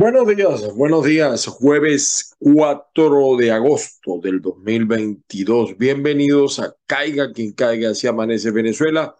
Buenos 0.00 0.26
días, 0.28 0.74
buenos 0.74 1.04
días. 1.04 1.46
Jueves 1.46 2.34
4 2.38 3.36
de 3.36 3.50
agosto 3.52 4.18
del 4.18 4.40
2022. 4.40 5.76
Bienvenidos 5.76 6.58
a 6.58 6.74
Caiga 6.86 7.34
quien 7.34 7.52
caiga, 7.52 7.94
si 7.94 8.06
amanece 8.06 8.50
Venezuela. 8.50 9.14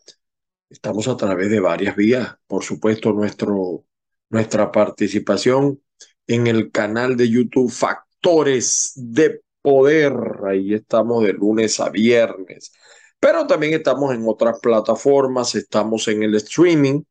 Estamos 0.71 1.07
a 1.07 1.19
través 1.19 1.51
de 1.51 1.61
varias 1.61 1.95
vías. 1.97 2.35
Por 2.47 2.65
supuesto, 2.65 3.13
nuestro, 3.13 3.85
nuestra 4.31 4.73
participación 4.73 5.83
en 6.27 6.47
el 6.47 6.71
canal 6.71 7.15
de 7.15 7.29
YouTube 7.29 7.71
Factores 7.71 8.93
de 8.97 9.43
Poder. 9.61 10.15
Ahí 10.49 10.73
estamos 10.73 11.25
de 11.25 11.35
lunes 11.35 11.79
a 11.79 11.91
viernes. 11.91 12.73
Pero 13.19 13.47
también 13.47 13.75
estamos 13.75 14.15
en 14.15 14.27
otras 14.27 14.59
plataformas. 14.61 15.55
Estamos 15.55 16.09
en 16.09 16.23
el 16.23 16.37
streaming 16.37 17.03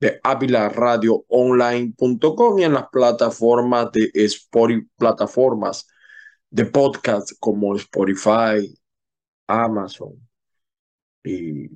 de 0.00 0.20
avilaradioonline.com 0.22 2.58
y 2.58 2.64
en 2.64 2.74
las 2.74 2.88
plataformas 2.88 3.90
de 3.92 4.10
plataformas 4.96 5.86
de 6.50 6.64
podcast 6.66 7.32
como 7.38 7.76
Spotify, 7.76 8.74
Amazon 9.46 10.14
y 11.24 11.70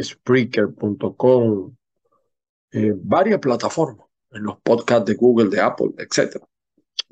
Spreaker.com, 0.00 1.76
eh, 2.72 2.92
varias 2.96 3.40
plataformas, 3.40 4.06
en 4.30 4.42
los 4.42 4.60
podcasts 4.60 5.06
de 5.06 5.14
Google, 5.14 5.48
de 5.48 5.60
Apple, 5.60 5.90
etc. 5.98 6.36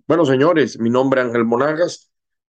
Bueno, 0.06 0.24
señores, 0.24 0.78
mi 0.78 0.90
nombre 0.90 1.20
es 1.20 1.28
Ángel 1.28 1.44
Monagas, 1.44 2.10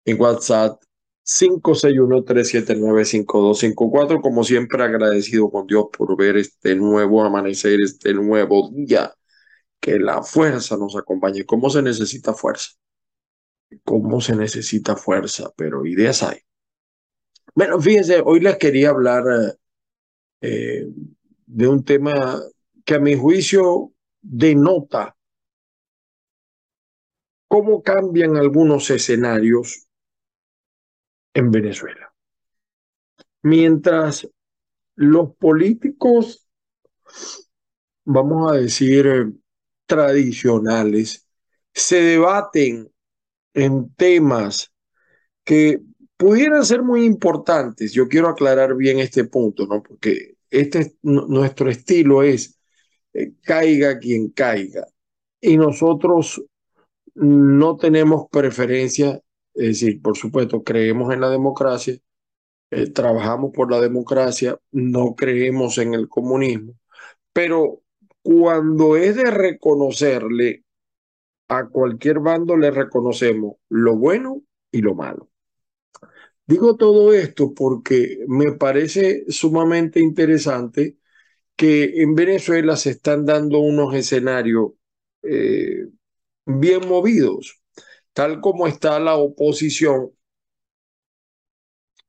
en 0.05 0.21
WhatsApp 0.21 0.81
561-379-5254. 1.27 4.21
Como 4.21 4.45
siempre, 4.45 4.85
agradecido 4.85 5.51
con 5.51 5.67
Dios 5.67 5.87
por 5.97 6.17
ver 6.17 6.37
este 6.37 6.77
nuevo 6.77 7.25
amanecer, 7.25 7.81
este 7.83 8.15
nuevo 8.15 8.71
día. 8.73 9.13
Que 9.81 9.99
la 9.99 10.23
fuerza 10.23 10.77
nos 10.77 10.97
acompañe. 10.97 11.45
¿Cómo 11.45 11.69
se 11.71 11.83
necesita 11.83 12.33
fuerza? 12.33 12.71
¿Cómo 13.85 14.21
se 14.21 14.37
necesita 14.37 14.97
fuerza? 14.97 15.51
Pero 15.57 15.87
ideas 15.87 16.23
hay. 16.23 16.39
Bueno, 17.55 17.81
fíjense, 17.81 18.23
hoy 18.25 18.41
les 18.41 18.57
quería 18.59 18.91
hablar 18.91 19.25
eh, 20.41 20.87
de 21.47 21.69
un 21.69 21.85
tema 21.85 22.41
que 22.85 22.95
a 22.95 23.01
mi 23.01 23.17
juicio 23.17 23.93
denota 24.21 25.17
cómo 27.49 27.83
cambian 27.83 28.37
algunos 28.37 28.91
escenarios 28.91 29.86
en 31.37 31.51
Venezuela. 31.51 32.15
Mientras 33.43 34.27
los 34.95 35.37
políticos, 35.37 36.49
vamos 38.07 38.51
a 38.51 38.55
decir, 38.57 39.35
tradicionales, 39.85 41.29
se 41.75 42.01
debaten 42.01 42.91
en 43.53 43.95
temas 43.95 44.73
que 45.45 45.83
pudieran 46.17 46.65
ser 46.65 46.83
muy 46.83 47.05
importantes. 47.05 47.93
Yo 47.93 48.09
quiero 48.09 48.29
aclarar 48.29 48.75
bien 48.75 48.99
este 48.99 49.25
punto, 49.25 49.67
¿no? 49.67 49.83
Porque 49.83 50.37
este 50.51 50.97
nuestro 51.03 51.69
estilo 51.69 52.23
es 52.23 52.59
eh, 53.13 53.35
caiga 53.43 53.99
quien 53.99 54.31
caiga 54.31 54.87
y 55.39 55.59
nosotros 55.59 56.43
no 57.15 57.77
tenemos 57.77 58.27
preferencia 58.31 59.21
es 59.57 59.81
decir, 59.81 60.03
por 60.03 60.17
supuesto, 60.17 60.63
creemos 60.63 61.13
en 61.13 61.21
la 61.21 61.31
democracia, 61.31 61.99
eh, 62.71 62.91
trabajamos 62.91 63.53
por 63.55 63.71
la 63.71 63.81
democracia, 63.81 64.59
no 64.73 65.15
creemos 65.15 65.79
en 65.79 65.95
el 65.95 66.09
comunismo, 66.09 66.75
pero 67.33 67.83
cuando 68.23 68.97
es 68.97 69.17
de 69.17 69.31
reconocerle 69.31 70.65
a 71.49 71.67
cualquier 71.69 72.21
bando, 72.21 72.57
le 72.57 72.71
reconocemos 72.71 73.57
lo 73.69 73.97
bueno 73.97 74.43
y 74.73 74.83
lo 74.83 74.95
malo. 74.95 75.31
Digo 76.47 76.77
todo 76.77 77.13
esto 77.13 77.55
porque 77.55 78.25
me 78.29 78.53
parece 78.53 79.25
sumamente 79.29 80.01
interesante 80.01 80.99
que 81.57 82.03
en 82.03 82.15
Venezuela 82.15 82.77
se 82.77 82.91
están 82.91 83.27
dando 83.27 83.59
unos 83.61 83.95
escenarios 83.95 84.73
eh, 85.23 85.89
bien 86.45 86.89
movidos 86.89 87.61
tal 88.17 88.41
como 88.41 88.67
está 88.67 88.99
la 88.99 89.17
oposición, 89.17 90.11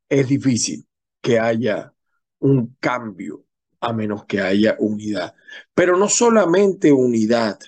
es 0.08 0.26
difícil 0.26 0.88
que 1.22 1.38
haya 1.38 1.94
un 2.40 2.78
cambio 2.80 3.44
a 3.82 3.92
menos 3.92 4.24
que 4.24 4.40
haya 4.40 4.78
unidad. 4.80 5.36
Pero 5.74 5.98
no 5.98 6.08
solamente 6.08 6.94
unidad. 6.94 7.60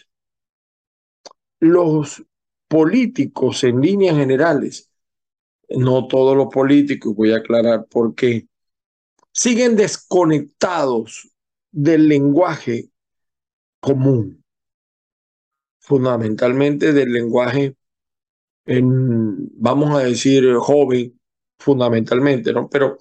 Los 1.60 2.24
políticos 2.70 3.66
en 3.66 3.82
líneas 3.82 4.16
generales, 4.16 4.90
no 5.68 6.08
todos 6.08 6.38
los 6.38 6.48
políticos, 6.48 7.14
voy 7.14 7.34
a 7.34 7.40
aclarar 7.40 7.88
por 7.88 8.16
qué, 8.16 8.48
siguen 9.34 9.76
desconectados 9.76 11.30
del 11.72 12.08
lenguaje 12.08 12.90
común, 13.82 14.46
fundamentalmente 15.82 16.94
del 16.94 17.12
lenguaje 17.12 17.76
vamos 18.78 19.96
a 19.96 20.04
decir, 20.04 20.54
joven, 20.56 21.20
fundamentalmente, 21.58 22.54
¿no? 22.54 22.70
Pero 22.70 22.98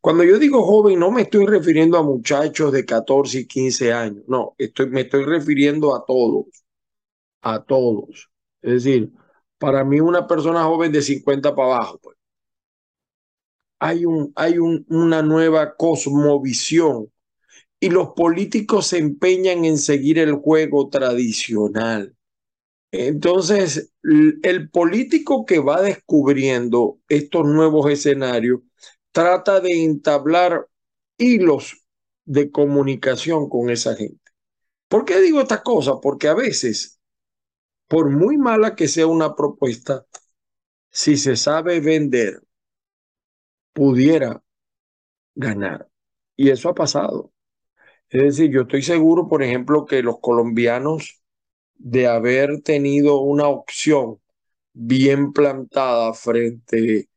cuando 0.00 0.24
yo 0.24 0.38
digo 0.38 0.62
joven, 0.64 0.98
no 0.98 1.10
me 1.10 1.22
estoy 1.22 1.46
refiriendo 1.46 1.98
a 1.98 2.02
muchachos 2.02 2.72
de 2.72 2.84
14 2.84 3.40
y 3.40 3.46
15 3.46 3.92
años, 3.92 4.24
no, 4.28 4.54
estoy, 4.58 4.88
me 4.90 5.02
estoy 5.02 5.24
refiriendo 5.24 5.94
a 5.96 6.04
todos, 6.04 6.46
a 7.42 7.64
todos. 7.64 8.30
Es 8.62 8.84
decir, 8.84 9.12
para 9.58 9.84
mí 9.84 10.00
una 10.00 10.26
persona 10.26 10.64
joven 10.64 10.92
de 10.92 11.02
50 11.02 11.54
para 11.54 11.76
abajo, 11.76 11.98
pues. 12.02 12.16
Hay, 13.78 14.06
un, 14.06 14.32
hay 14.36 14.58
un, 14.58 14.86
una 14.88 15.22
nueva 15.22 15.76
cosmovisión 15.76 17.12
y 17.78 17.90
los 17.90 18.10
políticos 18.16 18.86
se 18.88 18.98
empeñan 18.98 19.64
en 19.66 19.78
seguir 19.78 20.18
el 20.18 20.34
juego 20.34 20.88
tradicional. 20.88 22.15
Entonces, 22.92 23.92
el 24.02 24.70
político 24.70 25.44
que 25.44 25.58
va 25.58 25.82
descubriendo 25.82 26.98
estos 27.08 27.44
nuevos 27.46 27.90
escenarios 27.90 28.60
trata 29.12 29.60
de 29.60 29.84
entablar 29.84 30.68
hilos 31.18 31.84
de 32.24 32.50
comunicación 32.50 33.48
con 33.48 33.70
esa 33.70 33.94
gente. 33.96 34.20
¿Por 34.88 35.04
qué 35.04 35.20
digo 35.20 35.40
esta 35.40 35.62
cosa? 35.62 36.00
Porque 36.00 36.28
a 36.28 36.34
veces, 36.34 37.00
por 37.88 38.10
muy 38.10 38.38
mala 38.38 38.76
que 38.76 38.88
sea 38.88 39.06
una 39.06 39.34
propuesta, 39.34 40.06
si 40.90 41.16
se 41.16 41.36
sabe 41.36 41.80
vender, 41.80 42.42
pudiera 43.72 44.42
ganar. 45.34 45.88
Y 46.36 46.50
eso 46.50 46.68
ha 46.68 46.74
pasado. 46.74 47.32
Es 48.08 48.22
decir, 48.22 48.50
yo 48.50 48.62
estoy 48.62 48.82
seguro, 48.82 49.28
por 49.28 49.42
ejemplo, 49.42 49.86
que 49.86 50.02
los 50.02 50.20
colombianos 50.20 51.22
de 51.78 52.06
haber 52.06 52.62
tenido 52.62 53.20
una 53.20 53.48
opción 53.48 54.18
bien 54.72 55.32
plantada 55.32 56.12
frente 56.14 57.08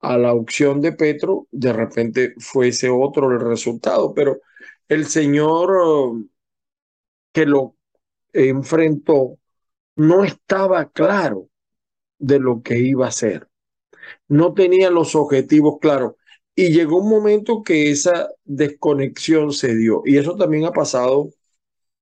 a 0.00 0.16
la 0.16 0.32
opción 0.34 0.80
de 0.80 0.92
Petro, 0.92 1.48
de 1.50 1.72
repente 1.72 2.34
fuese 2.38 2.88
otro 2.88 3.30
el 3.32 3.40
resultado, 3.40 4.14
pero 4.14 4.40
el 4.88 5.06
señor 5.06 5.70
um, 5.72 6.28
que 7.32 7.46
lo 7.46 7.76
enfrentó 8.32 9.38
no 9.96 10.24
estaba 10.24 10.90
claro 10.90 11.48
de 12.18 12.38
lo 12.38 12.62
que 12.62 12.78
iba 12.78 13.06
a 13.06 13.08
hacer, 13.08 13.48
no 14.28 14.54
tenía 14.54 14.90
los 14.90 15.14
objetivos 15.14 15.78
claros. 15.80 16.14
Y 16.54 16.70
llegó 16.72 16.98
un 16.98 17.08
momento 17.08 17.62
que 17.62 17.90
esa 17.90 18.28
desconexión 18.44 19.52
se 19.52 19.76
dio. 19.76 20.02
Y 20.04 20.18
eso 20.18 20.36
también 20.36 20.64
ha 20.64 20.72
pasado 20.72 21.30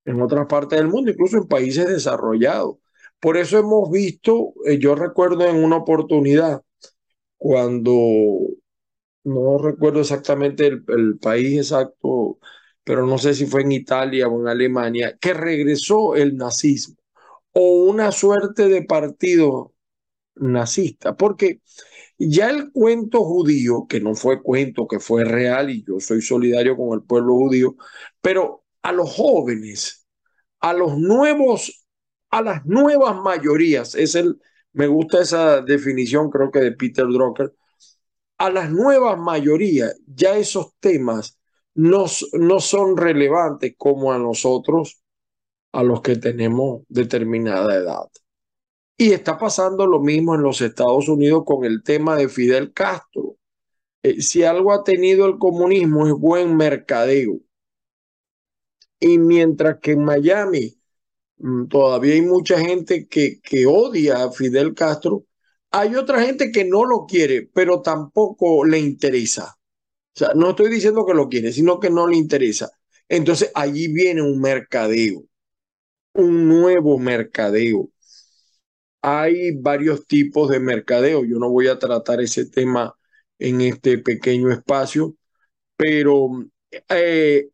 en 0.07 0.21
otras 0.21 0.47
partes 0.47 0.79
del 0.79 0.87
mundo, 0.87 1.11
incluso 1.11 1.37
en 1.37 1.47
países 1.47 1.87
desarrollados. 1.87 2.77
Por 3.19 3.37
eso 3.37 3.59
hemos 3.59 3.91
visto, 3.91 4.53
eh, 4.65 4.79
yo 4.79 4.95
recuerdo 4.95 5.45
en 5.45 5.63
una 5.63 5.77
oportunidad, 5.77 6.63
cuando, 7.37 8.39
no 9.23 9.57
recuerdo 9.59 10.01
exactamente 10.01 10.67
el, 10.67 10.83
el 10.87 11.19
país 11.19 11.57
exacto, 11.57 12.39
pero 12.83 13.05
no 13.05 13.17
sé 13.17 13.33
si 13.33 13.45
fue 13.45 13.61
en 13.63 13.73
Italia 13.73 14.27
o 14.27 14.41
en 14.41 14.47
Alemania, 14.47 15.17
que 15.19 15.33
regresó 15.33 16.15
el 16.15 16.37
nazismo 16.37 16.95
o 17.53 17.85
una 17.85 18.11
suerte 18.11 18.69
de 18.69 18.83
partido 18.83 19.73
nazista, 20.35 21.15
porque 21.17 21.61
ya 22.19 22.49
el 22.49 22.71
cuento 22.71 23.23
judío, 23.25 23.87
que 23.89 23.99
no 23.99 24.15
fue 24.15 24.41
cuento, 24.43 24.87
que 24.87 24.99
fue 24.99 25.25
real, 25.25 25.69
y 25.71 25.83
yo 25.83 25.99
soy 25.99 26.21
solidario 26.21 26.77
con 26.77 26.93
el 26.93 27.03
pueblo 27.05 27.33
judío, 27.35 27.75
pero 28.21 28.63
a 28.81 28.91
los 28.91 29.13
jóvenes, 29.15 30.07
a 30.59 30.73
los 30.73 30.97
nuevos, 30.97 31.87
a 32.29 32.41
las 32.41 32.65
nuevas 32.65 33.15
mayorías, 33.17 33.95
es 33.95 34.15
el, 34.15 34.39
me 34.73 34.87
gusta 34.87 35.21
esa 35.21 35.61
definición, 35.61 36.29
creo 36.29 36.51
que 36.51 36.59
de 36.59 36.71
Peter 36.73 37.05
Drucker, 37.05 37.53
a 38.37 38.49
las 38.49 38.71
nuevas 38.71 39.17
mayorías, 39.17 39.95
ya 40.05 40.37
esos 40.37 40.73
temas 40.79 41.37
no, 41.73 42.05
no 42.33 42.59
son 42.59 42.97
relevantes 42.97 43.75
como 43.77 44.11
a 44.11 44.17
nosotros 44.17 45.01
a 45.71 45.83
los 45.83 46.01
que 46.01 46.15
tenemos 46.15 46.83
determinada 46.87 47.75
edad. 47.75 48.07
Y 48.97 49.11
está 49.11 49.37
pasando 49.37 49.85
lo 49.85 49.99
mismo 49.99 50.33
en 50.35 50.41
los 50.41 50.61
Estados 50.61 51.07
Unidos 51.07 51.43
con 51.45 51.65
el 51.65 51.83
tema 51.83 52.15
de 52.15 52.29
Fidel 52.29 52.73
Castro. 52.73 53.37
Eh, 54.01 54.21
si 54.21 54.43
algo 54.43 54.73
ha 54.73 54.83
tenido 54.83 55.27
el 55.27 55.37
comunismo 55.37 56.07
es 56.07 56.13
buen 56.13 56.57
mercadeo. 56.57 57.39
Y 58.99 59.17
mientras 59.19 59.79
que 59.79 59.91
en 59.91 60.03
Miami 60.03 60.77
mm, 61.37 61.67
todavía 61.67 62.15
hay 62.15 62.21
mucha 62.21 62.59
gente 62.59 63.07
que, 63.07 63.39
que 63.41 63.65
odia 63.67 64.23
a 64.25 64.31
Fidel 64.31 64.73
Castro, 64.75 65.25
hay 65.71 65.95
otra 65.95 66.23
gente 66.23 66.51
que 66.51 66.65
no 66.65 66.85
lo 66.85 67.05
quiere, 67.07 67.49
pero 67.53 67.81
tampoco 67.81 68.65
le 68.65 68.79
interesa. 68.79 69.57
O 70.15 70.19
sea, 70.19 70.31
no 70.35 70.51
estoy 70.51 70.69
diciendo 70.71 71.05
que 71.05 71.13
lo 71.13 71.29
quiere, 71.29 71.51
sino 71.53 71.79
que 71.79 71.89
no 71.89 72.07
le 72.07 72.17
interesa. 72.17 72.71
Entonces 73.09 73.51
allí 73.55 73.87
viene 73.93 74.21
un 74.21 74.41
mercadeo, 74.41 75.23
un 76.13 76.47
nuevo 76.49 76.99
mercadeo. 76.99 77.89
Hay 79.01 79.51
varios 79.55 80.05
tipos 80.07 80.49
de 80.49 80.59
mercadeo. 80.59 81.23
Yo 81.25 81.37
no 81.39 81.49
voy 81.49 81.67
a 81.67 81.79
tratar 81.79 82.21
ese 82.21 82.45
tema 82.49 82.95
en 83.39 83.61
este 83.61 83.99
pequeño 83.99 84.51
espacio, 84.51 85.15
pero 85.77 86.29
eh, 86.89 87.49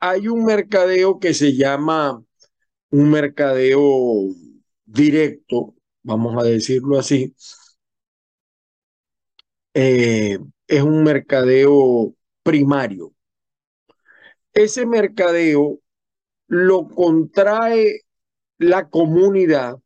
hay 0.00 0.28
un 0.28 0.44
mercadeo 0.44 1.18
que 1.18 1.34
se 1.34 1.54
llama 1.54 2.22
un 2.90 3.10
mercadeo 3.10 4.28
directo, 4.84 5.74
vamos 6.02 6.42
a 6.42 6.46
decirlo 6.46 6.98
así. 6.98 7.34
Eh, 9.74 10.38
es 10.66 10.82
un 10.82 11.02
mercadeo 11.04 12.14
primario. 12.42 13.14
Ese 14.52 14.86
mercadeo 14.86 15.80
lo 16.48 16.88
contrae 16.88 18.02
la 18.58 18.88
comunidad 18.88 19.78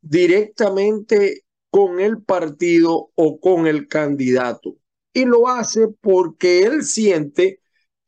directamente 0.00 1.44
con 1.70 2.00
el 2.00 2.22
partido 2.22 3.10
o 3.14 3.40
con 3.40 3.66
el 3.66 3.88
candidato. 3.88 4.76
Y 5.12 5.24
lo 5.24 5.48
hace 5.48 5.88
porque 5.88 6.62
él 6.64 6.84
siente 6.84 7.59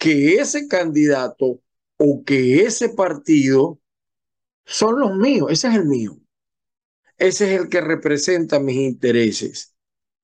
que 0.03 0.35
ese 0.35 0.67
candidato 0.67 1.61
o 1.97 2.25
que 2.25 2.63
ese 2.63 2.89
partido 2.89 3.79
son 4.65 4.99
los 4.99 5.17
míos, 5.17 5.47
ese 5.53 5.69
es 5.69 5.75
el 5.77 5.85
mío. 5.85 6.19
Ese 7.19 7.55
es 7.55 7.61
el 7.61 7.69
que 7.69 7.81
representa 7.81 8.59
mis 8.59 8.79
intereses, 8.79 9.77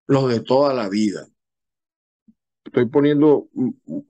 los 0.08 0.28
de 0.30 0.40
toda 0.40 0.74
la 0.74 0.88
vida. 0.88 1.28
Estoy 2.64 2.86
poniendo, 2.86 3.50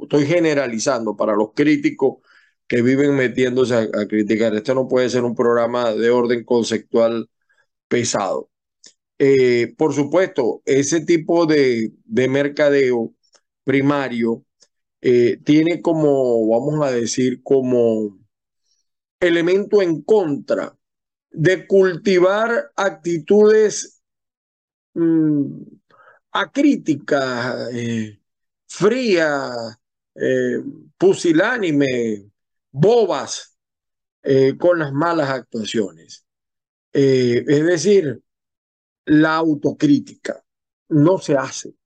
estoy 0.00 0.25
generalizando 0.25 1.15
para 1.15 1.37
los 1.37 1.53
críticos 1.55 2.23
que 2.67 2.81
viven 2.81 3.15
metiéndose 3.15 3.75
a, 3.75 4.06
criticar. 4.09 4.55
Este 4.55 4.75
no 4.75 4.88
puede 4.88 5.11
ser 5.11 5.25
un 5.25 5.35
programa 5.35 5.93
de 5.93 6.09
orden 6.09 6.44
conceptual 6.44 7.29
pesado. 7.88 8.49
Eh, 9.19 9.75
por 9.76 9.93
supuesto, 9.93 10.62
ese 10.65 11.05
tipo 11.05 11.44
de, 11.44 11.93
de 12.06 12.29
mercadeo 12.29 13.12
primario 13.65 14.47
eh, 15.00 15.38
tiene 15.44 15.80
como, 15.80 16.48
vamos 16.48 16.84
a 16.86 16.90
decir, 16.90 17.42
como 17.42 18.18
elemento 19.20 19.80
en 19.82 20.02
contra 20.02 20.76
de 21.30 21.66
cultivar 21.66 22.72
actitudes 22.76 24.02
mm, 24.94 25.62
acríticas, 26.32 27.68
eh, 27.72 28.20
frías, 28.66 29.78
eh, 30.14 30.62
pusilánime, 30.96 32.30
bobas, 32.70 33.54
con 34.58 34.80
las 34.80 34.92
malas 34.92 35.30
actuaciones. 35.30 36.26
es 36.92 37.64
decir, 37.64 38.20
la 39.06 39.36
autocrítica 39.36 40.44
no 40.88 41.18
se 41.18 41.34
hace. 41.34 41.77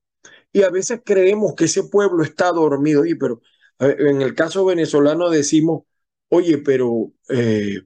Y 0.52 0.62
a 0.62 0.70
veces 0.70 1.00
creemos 1.04 1.54
que 1.54 1.64
ese 1.64 1.84
pueblo 1.84 2.22
está 2.25 2.52
dormido. 2.52 3.04
y 3.06 3.14
pero 3.14 3.40
en 3.78 4.22
el 4.22 4.34
caso 4.34 4.64
venezolano 4.64 5.31
decimos, 5.31 5.84
oye, 6.28 6.58
pero 6.58 7.12
eh, 7.28 7.81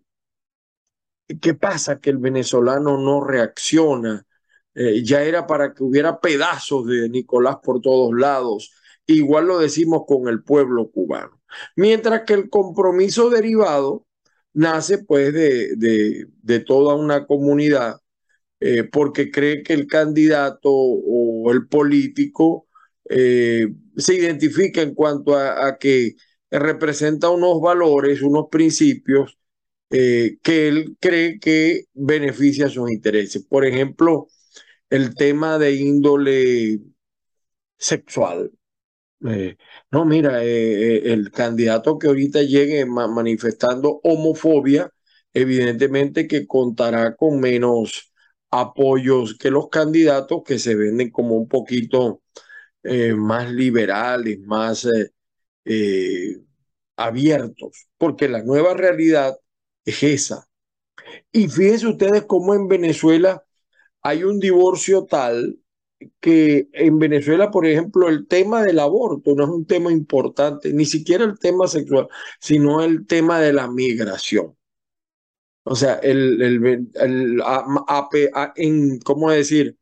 ¿qué 1.41 1.55
pasa 1.55 2.01
que 2.01 2.11
el 2.11 2.19
venezolano 2.19 2.99
no 2.99 3.23
reacciona? 3.25 4.27
Eh, 4.75 5.03
ya 5.05 5.23
era 5.23 5.47
para 5.47 5.73
que 5.75 5.83
hubiera 5.85 6.21
pedazos 6.21 6.87
de 6.87 7.09
Nicolás 7.09 7.57
por 7.63 7.81
todos 7.81 8.13
lados. 8.19 8.73
Igual 9.07 9.47
lo 9.47 9.59
decimos 9.59 10.03
con 10.07 10.29
el 10.29 10.43
pueblo 10.43 10.91
cubano. 10.91 11.41
Mientras 11.77 12.23
que 12.27 12.35
el 12.35 12.51
compromiso 12.51 13.31
derivado 13.31 14.07
nace 14.53 14.99
pues 14.99 15.33
de, 15.33 15.77
de, 15.77 16.27
de 16.43 16.61
toda 16.61 16.95
una 16.95 17.27
comunidad 17.27 17.99
eh, 18.61 18.85
porque 18.85 19.31
cree 19.31 19.62
que 19.62 19.75
el 19.75 19.87
candidato 19.87 20.71
o 20.71 21.25
el 21.53 21.69
político 21.69 22.67
eh, 23.09 23.69
se 23.97 24.15
identifica 24.15 24.83
en 24.83 24.95
cuanto 24.95 25.37
a, 25.37 25.79
que 25.79 26.17
representa 26.51 27.31
unos 27.31 27.61
valores, 27.61 28.23
unos 28.23 28.47
principios 28.51 29.39
eh, 29.91 30.39
que 30.43 30.69
él 30.69 30.97
cree 31.01 31.39
que 31.41 31.85
beneficia 31.95 32.69
sus 32.69 32.91
intereses. 32.91 33.45
Por 33.47 33.65
ejemplo, 33.67 34.29
el 34.91 35.15
tema 35.15 35.59
de 35.59 35.75
índole 35.75 36.81
sexual. 37.79 38.51
no, 39.91 40.05
mira, 40.05 40.43
el 40.45 41.31
candidato 41.31 41.99
que 41.99 42.07
ahorita 42.09 42.43
llegue 42.43 42.85
manifestando 42.87 44.01
homofobia, 44.05 44.91
evidentemente 45.33 46.27
que 46.27 46.47
contará 46.47 47.17
con 47.17 47.41
menos 47.41 48.13
apoyos 48.61 49.37
que 49.38 49.50
los 49.50 49.69
candidatos 49.69 50.43
que 50.44 50.58
se 50.58 50.75
venden 50.75 51.11
como 51.11 51.37
un 51.37 51.49
poquito 51.49 52.23
eh, 52.82 53.14
más 53.14 53.50
liberales, 53.53 54.38
más 54.41 54.85
eh, 54.87 55.12
eh, 55.64 56.38
abiertos, 56.97 57.88
porque 57.99 58.29
la 58.29 58.43
nueva 58.43 58.75
realidad 58.75 59.38
es 59.85 60.03
esa. 60.03 60.49
Y 61.32 61.49
fíjense 61.49 61.87
ustedes 61.88 62.25
cómo 62.26 62.54
en 62.54 62.69
Venezuela 62.69 63.45
hay 64.02 64.25
un 64.25 64.40
divorcio 64.40 65.04
tal 65.07 65.59
que 66.21 66.69
en 66.73 66.99
Venezuela, 66.99 67.50
por 67.50 67.66
ejemplo, 67.66 68.09
el 68.09 68.26
tema 68.28 68.62
del 68.62 68.78
aborto 68.78 69.35
no 69.35 69.45
es 69.45 69.50
un 69.50 69.66
tema 69.66 69.92
importante, 69.92 70.73
ni 70.73 70.85
siquiera 70.85 71.25
el 71.25 71.38
tema 71.38 71.66
sexual, 71.69 72.09
sino 72.40 72.83
el 72.83 73.07
tema 73.07 73.40
de 73.40 73.52
la 73.52 73.69
migración. 73.69 74.57
O 75.68 75.75
sea, 75.75 75.94
el, 75.94 76.40
el, 76.42 76.87
en, 78.56 78.99
¿cómo 79.00 79.30
decir? 79.32 79.76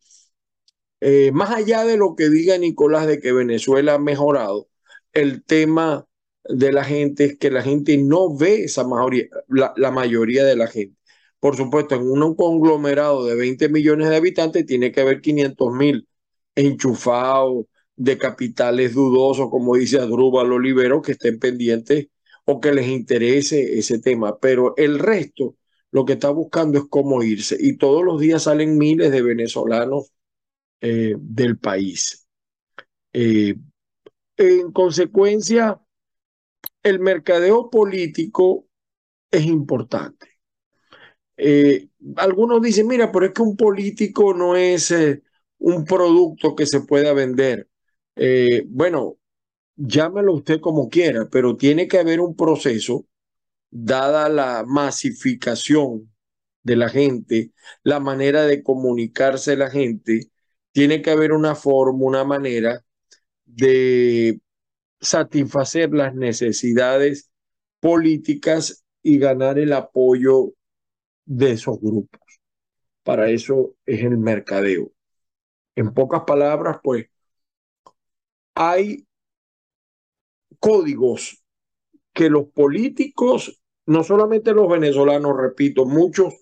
Eh, 1.01 1.31
más 1.33 1.51
allá 1.51 1.85
de 1.85 1.99
lo 1.99 2.15
que 2.17 2.31
diga 2.31 2.57
Nicolás 2.59 3.07
de 3.07 3.21
que 3.21 3.33
Venezuela 3.33 3.95
ha 3.95 3.99
mejorado, 3.99 4.69
el 5.13 5.45
tema 5.45 6.07
de 6.45 6.73
la 6.73 6.85
gente 6.85 7.25
es 7.27 7.39
que 7.39 7.51
la 7.51 7.63
gente 7.63 7.99
no 7.99 8.35
ve 8.35 8.65
esa 8.65 8.85
mayoría, 8.85 9.27
la, 9.49 9.91
mayoría 9.91 10.45
de 10.45 10.57
la 10.57 10.69
gente. 10.69 10.97
Por 11.41 11.57
supuesto, 11.57 11.97
en 11.97 12.03
un 12.11 12.35
conglomerado 12.35 13.27
de 13.27 13.35
20 13.35 13.69
millones 13.69 14.09
de 14.09 14.17
habitantes 14.17 14.65
tiene 14.67 14.91
que 14.93 15.03
haber 15.03 15.21
500 15.21 15.73
mil 15.75 16.09
enchufados 16.55 17.67
de 17.97 18.17
capitales 18.19 18.95
dudosos, 18.95 19.51
como 19.51 19.77
dice 19.77 19.99
Adrúbal 19.99 20.53
Olivero, 20.53 21.03
que 21.03 21.13
estén 21.13 21.39
pendientes 21.39 22.09
o 22.47 22.61
que 22.61 22.73
les 22.73 22.89
interese 22.89 23.79
ese 23.79 23.99
tema. 23.99 24.39
Pero 24.39 24.75
el 24.79 24.99
resto 24.99 25.57
lo 25.95 26.05
que 26.05 26.15
está 26.15 26.31
buscando 26.31 26.77
es 26.77 26.87
cómo 26.91 27.23
irse. 27.23 27.57
Y 27.61 27.77
todos 27.77 28.05
los 28.05 28.21
días 28.21 28.43
salen 28.43 28.77
miles 28.79 29.13
de 29.13 29.23
venezolanos 29.23 30.11
eh, 30.81 31.15
del 31.17 31.57
país. 31.57 32.27
Eh, 33.13 33.55
en 34.37 34.73
consecuencia, 34.73 35.81
el 36.83 36.99
mercadeo 36.99 37.71
político 37.71 38.67
es 39.31 39.47
importante. 39.47 40.31
Eh, 41.37 41.91
algunos 42.17 42.61
dicen, 42.61 42.89
mira, 42.89 43.13
pero 43.13 43.27
es 43.27 43.33
que 43.33 43.43
un 43.43 43.57
político 43.57 44.35
no 44.35 44.57
es 44.57 44.93
un 45.59 45.85
producto 45.85 46.57
que 46.57 46.67
se 46.67 46.81
pueda 46.81 47.13
vender. 47.13 47.69
bueno, 48.67 49.19
llámelo 49.77 50.35
usted 50.35 50.61
como 50.61 50.89
quiera, 50.89 51.29
pero 51.31 51.57
tiene 51.57 51.87
que 51.87 51.99
haber 51.99 52.21
un 52.21 52.35
proceso 52.35 53.07
dada 53.75 54.29
la 54.29 54.65
masificación 54.65 56.13
de 56.63 56.77
la 56.77 56.89
gente, 56.89 57.51
la 57.83 57.99
manera 57.99 58.45
de 58.45 58.63
comunicarse 58.63 59.57
la 59.57 59.69
gente, 59.69 60.31
tiene 60.71 61.03
que 61.03 61.11
haber 61.11 61.33
una 61.33 61.57
forma, 61.57 62.05
una 62.05 62.25
manera 62.25 62.85
de 63.45 64.41
satisfacer 65.01 65.93
las 65.93 66.15
necesidades 66.15 67.31
políticas 67.81 68.85
y 69.03 69.19
ganar 69.19 69.59
el 69.59 69.73
apoyo 69.73 70.53
de 71.25 71.53
esos 71.53 71.81
grupos. 71.81 72.21
Para 73.03 73.29
eso 73.29 73.75
es 73.87 74.05
el 74.05 74.19
mercadeo. 74.19 74.93
En 75.75 75.93
pocas 75.93 76.23
palabras, 76.25 76.79
pues, 76.81 77.07
hay 78.55 79.05
códigos 80.61 81.43
que 82.13 82.31
los 82.31 82.47
políticos 82.47 83.61
no 83.87 84.05
solamente 84.05 84.53
los 84.53 84.69
venezolanos, 84.69 85.37
repito, 85.37 85.85
muchos 85.85 86.35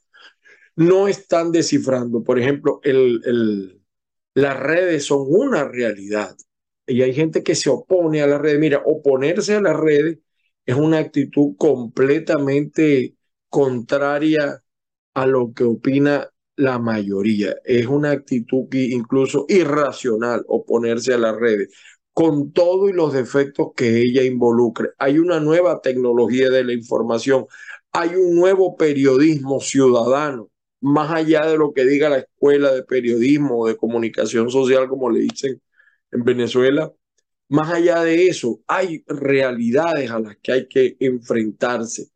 no 0.76 1.08
están 1.08 1.52
descifrando. 1.52 2.22
Por 2.22 2.38
ejemplo, 2.38 2.80
el, 2.82 3.80
las 4.34 4.58
redes 4.58 5.04
son 5.04 5.26
una 5.28 5.64
realidad 5.64 6.36
y 6.86 7.02
hay 7.02 7.14
gente 7.14 7.42
que 7.42 7.54
se 7.54 7.70
opone 7.70 8.22
a 8.22 8.26
las 8.26 8.40
redes. 8.40 8.58
Mira, 8.58 8.82
oponerse 8.84 9.54
a 9.54 9.60
las 9.60 9.76
redes 9.76 10.18
es 10.66 10.76
una 10.76 10.98
actitud 10.98 11.56
completamente 11.56 13.16
contraria 13.48 14.62
a 15.14 15.26
lo 15.26 15.52
que 15.52 15.64
opina 15.64 16.28
la 16.56 16.78
mayoría. 16.78 17.56
Es 17.64 17.86
una 17.86 18.10
actitud 18.12 18.72
incluso 18.72 19.46
irracional 19.48 20.44
oponerse 20.48 21.14
a 21.14 21.18
las 21.18 21.36
redes, 21.36 21.70
con 22.12 22.52
todo 22.52 22.88
y 22.88 22.92
los 22.92 23.12
defectos 23.12 23.68
que 23.76 24.00
ella 24.02 24.22
involucre. 24.22 24.90
Hay 24.98 25.18
una 25.18 25.40
nueva 25.40 25.80
tecnología 25.80 26.50
de 26.50 26.64
la 26.64 26.72
información, 26.72 27.46
hay 27.92 28.14
un 28.16 28.34
nuevo 28.36 28.76
periodismo 28.76 29.60
ciudadano, 29.60 30.50
más 30.80 31.10
allá 31.10 31.46
de 31.46 31.56
lo 31.56 31.72
que 31.72 31.84
diga 31.84 32.08
la 32.08 32.18
escuela 32.18 32.72
de 32.72 32.82
periodismo 32.84 33.60
o 33.60 33.68
de 33.68 33.76
comunicación 33.76 34.50
social, 34.50 34.88
como 34.88 35.10
le 35.10 35.20
dicen 35.20 35.62
en 36.10 36.24
Venezuela. 36.24 36.92
Más 37.48 37.70
allá 37.70 38.02
de 38.02 38.28
eso, 38.28 38.60
hay 38.66 39.04
realidades 39.06 40.10
a 40.10 40.18
las 40.20 40.36
que 40.42 40.52
hay 40.52 40.68
que 40.68 40.96
enfrentarse, 41.00 42.08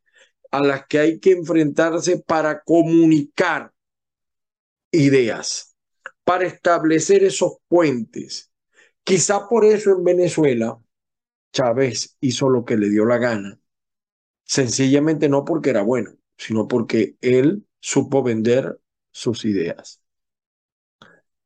a 0.50 0.62
las 0.62 0.86
que 0.86 0.98
hay 0.98 1.20
que 1.20 1.32
enfrentarse 1.32 2.18
para 2.26 2.62
comunicar 2.62 3.72
ideas, 4.90 5.76
para 6.24 6.46
establecer 6.46 7.24
esos 7.24 7.58
puentes. 7.68 8.50
Quizá 9.06 9.48
por 9.48 9.64
eso 9.64 9.92
en 9.92 10.02
Venezuela 10.02 10.80
Chávez 11.52 12.16
hizo 12.20 12.50
lo 12.50 12.64
que 12.64 12.76
le 12.76 12.88
dio 12.88 13.04
la 13.04 13.18
gana, 13.18 13.60
sencillamente 14.44 15.28
no 15.28 15.44
porque 15.44 15.70
era 15.70 15.82
bueno, 15.82 16.10
sino 16.36 16.66
porque 16.66 17.16
él 17.20 17.64
supo 17.78 18.24
vender 18.24 18.80
sus 19.12 19.44
ideas. 19.44 20.02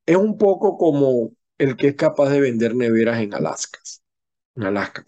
Es 0.06 0.16
un 0.16 0.38
poco 0.38 0.78
como 0.78 1.32
el 1.58 1.76
que 1.76 1.88
es 1.88 1.96
capaz 1.96 2.30
de 2.30 2.40
vender 2.40 2.74
neveras 2.74 3.20
en 3.20 3.34
Alaska. 3.34 3.78
Alaska. 4.56 5.04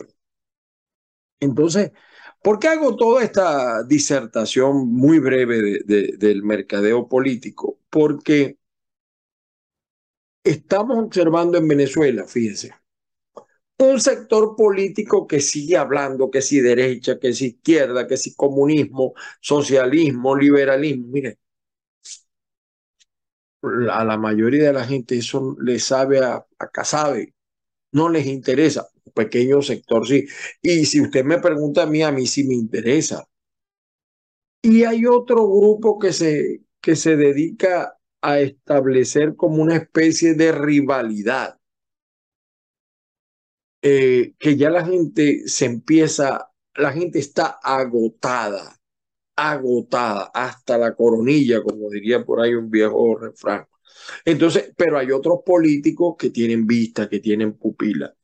Entonces, 1.40 1.92
¿por 2.42 2.58
qué 2.58 2.68
hago 2.68 2.96
toda 2.96 3.24
esta 3.24 3.82
disertación 3.84 4.92
muy 4.92 5.20
breve 5.20 5.80
del 5.86 6.42
mercadeo 6.42 7.08
político? 7.08 7.78
Porque 7.88 8.58
estamos 10.44 10.98
observando 10.98 11.58
en 11.58 11.66
Venezuela, 11.68 12.26
fíjense, 12.26 12.72
un 13.78 14.00
sector 14.00 14.54
político 14.56 15.26
que 15.26 15.40
sigue 15.40 15.76
hablando 15.76 16.30
que 16.30 16.40
si 16.42 16.60
derecha, 16.60 17.18
que 17.18 17.32
si 17.34 17.46
izquierda, 17.48 18.06
que 18.06 18.16
si 18.16 18.34
comunismo, 18.34 19.14
socialismo, 19.40 20.36
liberalismo. 20.36 21.08
Mire, 21.08 21.38
a 23.90 24.04
la 24.04 24.16
mayoría 24.18 24.64
de 24.66 24.72
la 24.72 24.84
gente 24.84 25.16
eso 25.18 25.56
le 25.60 25.78
sabe 25.78 26.18
a, 26.20 26.44
a 26.58 26.68
casabe, 26.70 27.34
no 27.92 28.08
les 28.10 28.26
interesa, 28.26 28.88
un 29.04 29.12
pequeño 29.12 29.62
sector 29.62 30.06
sí. 30.06 30.26
Y 30.62 30.86
si 30.86 31.00
usted 31.02 31.24
me 31.24 31.38
pregunta 31.40 31.84
a 31.84 31.86
mí, 31.86 32.02
a 32.02 32.12
mí 32.12 32.26
sí 32.26 32.44
me 32.44 32.54
interesa. 32.54 33.26
Y 34.62 34.84
hay 34.84 35.06
otro 35.06 35.46
grupo 35.48 35.98
que 35.98 36.12
se, 36.12 36.62
que 36.80 36.96
se 36.96 37.16
dedica 37.16 37.98
a 38.22 38.40
establecer 38.40 39.36
como 39.36 39.62
una 39.62 39.76
especie 39.76 40.34
de 40.34 40.52
rivalidad. 40.52 41.58
Eh, 43.84 44.34
que 44.38 44.56
ya 44.56 44.70
la 44.70 44.84
gente 44.84 45.42
se 45.46 45.64
empieza, 45.66 46.50
la 46.74 46.92
gente 46.92 47.18
está 47.18 47.58
agotada 47.62 48.80
agotada 49.36 50.30
hasta 50.34 50.78
la 50.78 50.94
coronilla, 50.94 51.62
como 51.62 51.90
diría 51.90 52.24
por 52.24 52.40
ahí 52.40 52.54
un 52.54 52.70
viejo 52.70 53.16
refrán. 53.16 53.66
Entonces, 54.24 54.72
pero 54.76 54.98
hay 54.98 55.10
otros 55.10 55.40
políticos 55.44 56.16
que 56.18 56.30
tienen 56.30 56.66
vista, 56.66 57.08
que 57.08 57.20
tienen 57.20 57.54
pupila. 57.54 58.14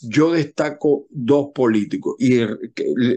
Yo 0.00 0.32
destaco 0.32 1.06
dos 1.10 1.48
políticos 1.54 2.16
y 2.18 2.40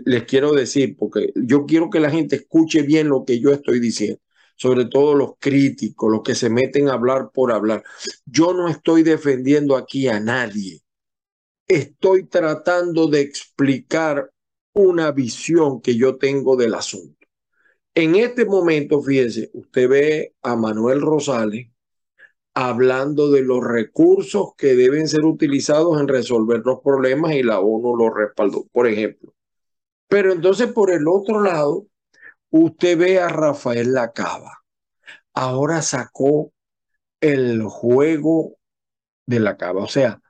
les 0.06 0.24
quiero 0.26 0.54
decir, 0.54 0.96
porque 0.98 1.32
yo 1.36 1.66
quiero 1.66 1.90
que 1.90 2.00
la 2.00 2.12
gente 2.12 2.36
escuche 2.36 2.84
bien 2.84 3.10
lo 3.10 3.26
que 3.26 3.40
yo 3.40 3.52
estoy 3.52 3.80
diciendo, 3.80 4.22
sobre 4.62 4.86
todo 4.86 5.16
los 5.16 5.32
críticos, 5.40 6.12
los 6.12 6.22
que 6.22 6.36
se 6.36 6.48
meten 6.48 6.88
a 6.88 6.94
hablar 6.94 7.32
por 7.34 7.52
hablar. 7.52 7.84
Yo 8.28 8.54
no 8.54 8.68
estoy 8.68 9.02
defendiendo 9.02 9.76
aquí 9.76 10.08
a 10.08 10.20
nadie. 10.20 10.84
Estoy 11.68 12.28
tratando 12.28 13.08
de 13.08 13.22
explicar 13.22 14.32
una 14.74 15.12
visión 15.14 15.82
que 15.82 15.96
yo 15.96 16.18
tengo 16.18 16.56
del 16.58 16.76
asunto. 16.76 17.26
En 17.96 18.14
este 18.16 18.46
momento, 18.46 19.02
fíjese, 19.02 19.50
usted 19.54 19.90
ve 19.90 20.36
a 20.44 20.56
Manuel 20.56 21.02
Rosales 21.02 21.72
hablando 22.54 23.32
de 23.32 23.42
los 23.42 23.64
recursos 23.64 24.50
que 24.56 24.76
deben 24.76 25.08
ser 25.08 25.26
utilizados 25.26 26.00
en 26.00 26.08
resolver 26.08 26.62
los 26.64 26.82
problemas 26.84 27.34
y 27.34 27.42
la 27.42 27.62
ONU 27.62 27.96
lo 27.96 28.12
respaldó, 28.12 28.68
por 28.72 28.86
ejemplo. 28.86 29.34
Pero 30.08 30.32
entonces, 30.32 30.72
por 30.72 30.92
el 30.92 31.08
otro 31.08 31.42
lado, 31.42 31.88
usted 32.52 32.98
ve 32.98 33.20
a 33.20 33.30
Rafael 33.30 33.94
Lacaba. 33.94 34.60
Ahora 35.34 35.82
sacó 35.82 36.54
el 37.22 37.64
juego 37.64 38.58
de 39.26 39.40
la 39.40 39.58
cava. 39.58 39.84
O 39.84 39.88
sea, 39.88 40.22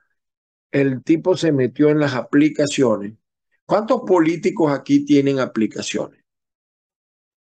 el 0.72 1.02
tipo 1.04 1.36
se 1.36 1.52
metió 1.52 1.90
en 1.90 2.00
las 2.00 2.14
aplicaciones. 2.14 3.14
¿Cuántos 3.66 4.02
políticos 4.06 4.72
aquí 4.72 5.04
tienen 5.04 5.40
aplicaciones? 5.40 6.22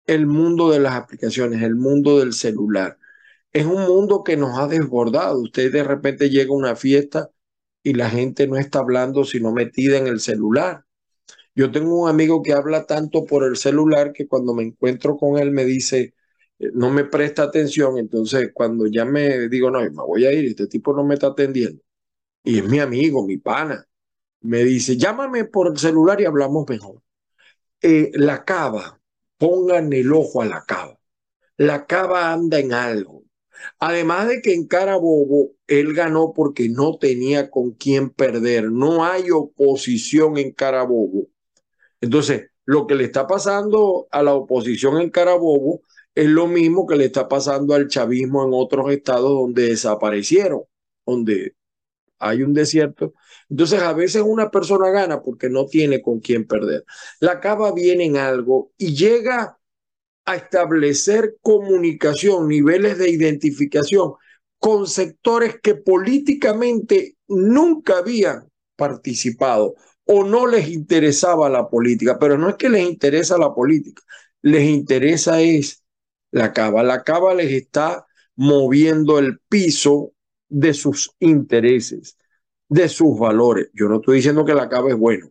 el 0.09 0.25
mundo 0.27 0.71
de 0.71 0.79
las 0.79 0.95
aplicaciones, 0.95 1.62
el 1.62 1.75
mundo 1.75 2.19
del 2.19 2.33
celular. 2.33 2.98
Es 3.53 3.65
un 3.65 3.83
mundo 3.88 4.24
que 4.24 4.38
nos 4.38 4.57
ha 4.59 4.67
desbordado. 4.67 5.39
Usted 5.41 5.71
de 5.71 5.83
repente 5.83 6.29
llega 6.29 6.51
a 6.51 6.57
una 6.57 6.75
fiesta 6.75 7.31
y 7.83 7.93
la 7.93 8.09
gente 8.09 8.48
no 8.48 8.57
está 8.57 8.79
hablando 8.79 9.24
sino 9.25 9.51
metida 9.53 9.98
en 9.98 10.07
el 10.07 10.19
celular. 10.19 10.86
Yo 11.56 11.72
tengo 11.72 12.03
un 12.03 12.10
amigo 12.10 12.41
que 12.41 12.53
habla 12.53 12.86
tanto 12.86 13.25
por 13.25 13.44
el 13.44 13.58
celular 13.58 14.13
que 14.13 14.27
cuando 14.27 14.53
me 14.53 14.63
encuentro 14.63 15.18
con 15.18 15.38
él 15.38 15.51
me 15.51 15.65
dice, 15.65 16.13
eh, 16.60 16.70
no 16.74 16.89
me 16.91 17.06
presta 17.06 17.44
atención. 17.44 17.98
Entonces, 17.98 18.51
cuando 18.53 18.88
ya 18.88 19.06
me 19.06 19.50
digo, 19.50 19.72
no, 19.72 19.82
me 19.82 19.89
voy 19.89 20.25
a 20.25 20.32
ir, 20.34 20.46
este 20.46 20.68
tipo 20.68 20.94
no 20.94 21.03
me 21.03 21.15
está 21.15 21.27
atendiendo. 21.27 21.82
Y 22.44 22.60
es 22.60 22.65
mi 22.70 22.79
amigo, 22.79 23.25
mi 23.25 23.38
pana. 23.38 23.86
Me 24.41 24.63
dice, 24.63 24.98
llámame 24.98 25.46
por 25.46 25.68
el 25.70 25.77
celular 25.77 26.22
y 26.22 26.25
hablamos 26.25 26.65
mejor. 26.70 27.01
Eh, 27.82 28.12
la 28.15 28.46
cava, 28.46 29.00
pongan 29.38 29.94
el 29.94 30.12
ojo 30.13 30.41
a 30.41 30.46
la 30.46 30.63
cava. 30.65 31.00
La 31.58 31.86
cava 31.88 32.34
anda 32.34 32.60
en 32.60 32.74
algo. 32.74 33.24
Además 33.79 34.27
de 34.27 34.41
que 34.41 34.53
en 34.53 34.68
Carabobo 34.68 35.51
él 35.68 35.94
ganó 35.94 36.34
porque 36.34 36.70
no 36.70 36.98
tenía 36.98 37.50
con 37.50 37.72
quién 37.72 38.10
perder. 38.10 38.72
No 38.72 39.06
hay 39.06 39.32
oposición 39.32 40.38
en 40.38 40.51
Carabobo. 40.53 41.27
Entonces, 42.01 42.48
lo 42.65 42.88
que 42.88 42.96
le 42.96 43.06
está 43.06 43.27
pasando 43.27 44.08
a 44.12 44.24
la 44.24 44.34
oposición 44.34 45.01
en 45.01 45.10
Carabobo 45.10 45.82
es 46.15 46.27
lo 46.27 46.48
mismo 46.48 46.86
que 46.86 46.96
le 46.96 47.06
está 47.06 47.27
pasando 47.27 47.74
al 47.74 47.88
chavismo 47.88 48.44
en 48.44 48.51
otros 48.53 48.91
estados 48.91 49.32
donde 49.32 49.70
desaparecieron, 49.70 50.62
donde 51.06 51.56
hay 52.20 52.44
un 52.44 52.53
desierto. 52.53 53.13
Entonces, 53.50 53.82
a 53.82 53.94
veces 53.94 54.24
una 54.25 54.51
persona 54.51 54.89
gana 54.89 55.22
porque 55.22 55.50
no 55.50 55.65
tiene 55.65 56.01
con 56.01 56.20
quién 56.20 56.46
perder. 56.46 56.84
La 57.20 57.39
cava 57.39 57.72
viene 57.74 58.06
en 58.06 58.18
algo 58.18 58.72
y 58.77 58.94
llega 58.94 59.58
a 60.25 60.36
establecer 60.36 61.38
comunicación, 61.41 62.48
niveles 62.48 62.98
de 62.98 63.10
identificación 63.10 64.13
con 64.60 64.88
sectores 64.88 65.60
que 65.62 65.75
políticamente 65.75 67.15
nunca 67.27 68.00
habían 68.00 68.50
participado 68.75 69.75
o 70.12 70.24
no 70.24 70.48
les 70.48 70.68
interesaba 70.70 71.50
la 71.50 71.70
política, 71.70 72.18
pero 72.18 72.36
no 72.36 72.50
es 72.50 72.56
que 72.56 72.68
les 72.68 72.82
interesa 72.89 73.38
la 73.38 73.54
política, 73.54 74.01
les 74.42 74.63
interesa 74.63 75.39
es 75.39 75.84
la 76.32 76.51
cava. 76.51 76.82
La 76.82 77.04
cava 77.04 77.36
les 77.36 77.51
está 77.51 78.08
moviendo 78.36 79.20
el 79.20 79.39
piso 79.48 80.13
de 80.48 80.74
sus 80.74 81.16
intereses, 81.20 82.18
de 82.70 82.89
sus 82.89 83.20
valores. 83.20 83.70
Yo 83.74 83.88
no 83.88 83.98
estoy 83.98 84.16
diciendo 84.16 84.44
que 84.46 84.56
la 84.56 84.68
cava 84.68 84.89
es 84.89 84.98
bueno, 84.98 85.30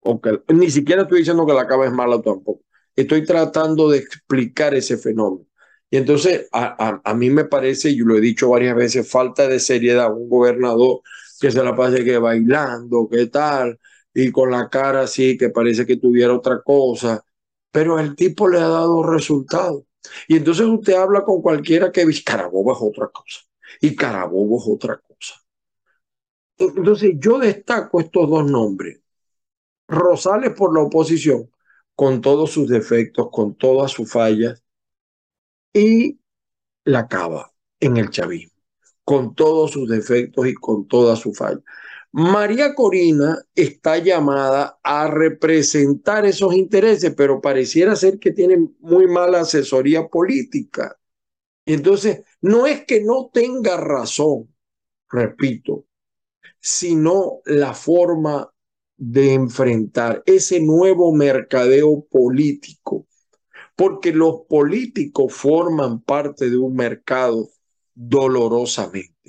o 0.00 0.20
ni 0.48 0.70
siquiera 0.70 1.02
estoy 1.02 1.20
diciendo 1.20 1.46
que 1.46 1.54
la 1.54 1.66
cava 1.66 1.86
es 1.86 1.92
mala 1.92 2.20
tampoco. 2.20 2.60
Estoy 2.94 3.24
tratando 3.24 3.88
de 3.88 3.98
explicar 3.98 4.74
ese 4.74 4.98
fenómeno. 4.98 5.46
Y 5.88 5.96
entonces 5.96 6.46
a, 6.52 7.00
a, 7.02 7.14
mí 7.14 7.30
me 7.30 7.46
parece, 7.46 7.88
y 7.88 7.96
lo 7.96 8.18
he 8.18 8.20
dicho 8.20 8.50
varias 8.50 8.76
veces, 8.76 9.10
falta 9.10 9.48
de 9.48 9.58
seriedad. 9.60 10.14
Un 10.14 10.28
gobernador 10.28 11.00
que 11.40 11.50
se 11.50 11.64
la 11.64 11.74
pase 11.74 12.04
que 12.04 12.18
bailando, 12.18 13.08
qué 13.10 13.26
tal, 13.26 13.80
y 14.14 14.30
con 14.32 14.50
la 14.50 14.68
cara 14.68 15.02
así, 15.02 15.36
que 15.38 15.50
parece 15.50 15.86
que 15.86 15.96
tuviera 15.96 16.34
otra 16.34 16.62
cosa, 16.62 17.24
pero 17.70 17.98
el 17.98 18.14
tipo 18.16 18.48
le 18.48 18.58
ha 18.58 18.68
dado 18.68 19.02
resultados. 19.02 19.84
Y 20.28 20.36
entonces 20.36 20.66
usted 20.66 20.94
habla 20.94 21.22
con 21.22 21.42
cualquiera 21.42 21.92
que 21.92 22.06
Carabobo 22.24 22.72
es 22.72 22.78
otra 22.80 23.08
cosa 23.08 23.40
y 23.80 23.94
Carabobo 23.94 24.58
es 24.58 24.64
otra 24.66 24.98
cosa. 24.98 25.34
Entonces 26.58 27.12
yo 27.18 27.38
destaco 27.38 28.00
estos 28.00 28.28
dos 28.28 28.50
nombres. 28.50 29.00
Rosales 29.88 30.52
por 30.52 30.74
la 30.74 30.82
oposición, 30.82 31.50
con 31.94 32.20
todos 32.20 32.52
sus 32.52 32.68
defectos, 32.68 33.28
con 33.32 33.56
todas 33.56 33.90
sus 33.90 34.10
fallas, 34.10 34.62
y 35.72 36.20
la 36.84 37.08
cava 37.08 37.52
en 37.80 37.96
el 37.96 38.10
chavismo, 38.10 38.52
con 39.04 39.34
todos 39.34 39.72
sus 39.72 39.88
defectos 39.88 40.46
y 40.46 40.54
con 40.54 40.86
todas 40.86 41.18
sus 41.18 41.36
fallas. 41.36 41.62
María 42.12 42.74
Corina 42.74 43.38
está 43.54 43.98
llamada 43.98 44.80
a 44.82 45.06
representar 45.06 46.26
esos 46.26 46.54
intereses, 46.54 47.14
pero 47.16 47.40
pareciera 47.40 47.94
ser 47.94 48.18
que 48.18 48.32
tiene 48.32 48.68
muy 48.80 49.06
mala 49.06 49.40
asesoría 49.42 50.08
política. 50.08 50.98
Entonces, 51.66 52.24
no 52.40 52.66
es 52.66 52.84
que 52.84 53.02
no 53.02 53.30
tenga 53.32 53.76
razón, 53.76 54.52
repito, 55.08 55.86
sino 56.60 57.40
la 57.44 57.74
forma 57.74 58.52
de 58.96 59.34
enfrentar 59.34 60.22
ese 60.26 60.60
nuevo 60.60 61.14
mercadeo 61.14 62.04
político, 62.10 63.06
porque 63.76 64.12
los 64.12 64.42
políticos 64.48 65.32
forman 65.32 66.02
parte 66.02 66.50
de 66.50 66.56
un 66.58 66.74
mercado 66.74 67.50
dolorosamente. 67.94 69.19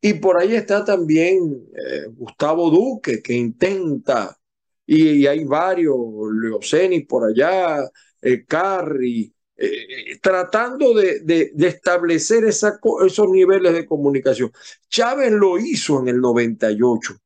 Y 0.00 0.14
por 0.14 0.38
ahí 0.38 0.54
está 0.54 0.84
también 0.84 1.66
eh, 1.76 2.06
Gustavo 2.16 2.70
Duque, 2.70 3.22
que 3.22 3.34
intenta, 3.34 4.38
y, 4.86 5.26
hay 5.26 5.44
varios, 5.44 5.96
Leoceni 6.40 7.00
por 7.00 7.24
allá, 7.24 7.88
eh, 8.20 8.44
Carri, 8.46 9.32
eh, 9.56 10.18
tratando 10.20 10.94
de, 10.94 11.20
de, 11.20 11.68
establecer 11.68 12.44
esos 12.44 13.28
niveles 13.30 13.72
de 13.72 13.86
comunicación. 13.86 14.52
Chávez 14.88 15.30
lo 15.32 15.58
hizo 15.58 16.00
en 16.00 16.08
el 16.08 16.20
98. 16.20 17.16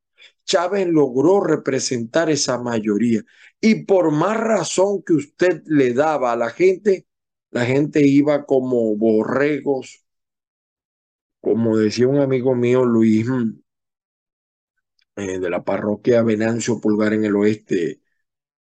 Chávez 0.45 0.87
logró 0.87 1.41
representar 1.41 2.29
esa 2.29 2.57
mayoría. 2.59 3.23
Y 3.61 3.85
por 3.85 4.11
más 4.11 4.37
razón 4.37 5.03
que 5.03 5.13
usted 5.13 5.61
le 5.65 5.93
daba 5.93 6.31
a 6.31 6.35
la 6.35 6.49
gente, 6.49 7.05
la 7.51 7.65
gente 7.65 8.05
iba 8.05 8.45
como 8.45 8.95
borregos 8.95 10.05
como 11.41 11.77
decía 11.77 12.07
un 12.07 12.19
amigo 12.19 12.55
mío, 12.55 12.85
Luis, 12.85 13.27
mm, 13.27 13.59
eh, 15.17 15.39
de 15.39 15.49
la 15.49 15.63
parroquia 15.63 16.23
Venancio 16.23 16.79
Pulgar 16.79 17.13
en 17.13 17.25
el 17.25 17.35
oeste, 17.35 18.01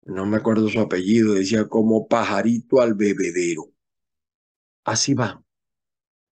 no 0.05 0.25
me 0.25 0.37
acuerdo 0.37 0.69
su 0.69 0.79
apellido, 0.79 1.33
decía 1.35 1.67
como 1.69 2.07
pajarito 2.07 2.81
al 2.81 2.95
bebedero. 2.95 3.71
Así 4.83 5.13
van, 5.13 5.43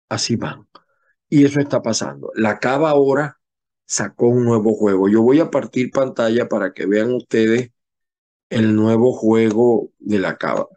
así 0.08 0.36
van. 0.36 0.68
Y 1.28 1.44
eso 1.44 1.60
está 1.60 1.82
pasando. 1.82 2.30
La 2.36 2.58
Cava 2.60 2.90
ahora 2.90 3.40
sacó 3.86 4.28
un 4.28 4.44
nuevo 4.44 4.74
juego. 4.74 5.08
Yo 5.08 5.22
voy 5.22 5.40
a 5.40 5.50
partir 5.50 5.90
pantalla 5.90 6.48
para 6.48 6.72
que 6.72 6.86
vean 6.86 7.12
ustedes 7.14 7.72
el 8.50 8.76
nuevo 8.76 9.12
juego 9.12 9.92
de 9.98 10.18
la 10.20 10.38
Cava. 10.38 10.68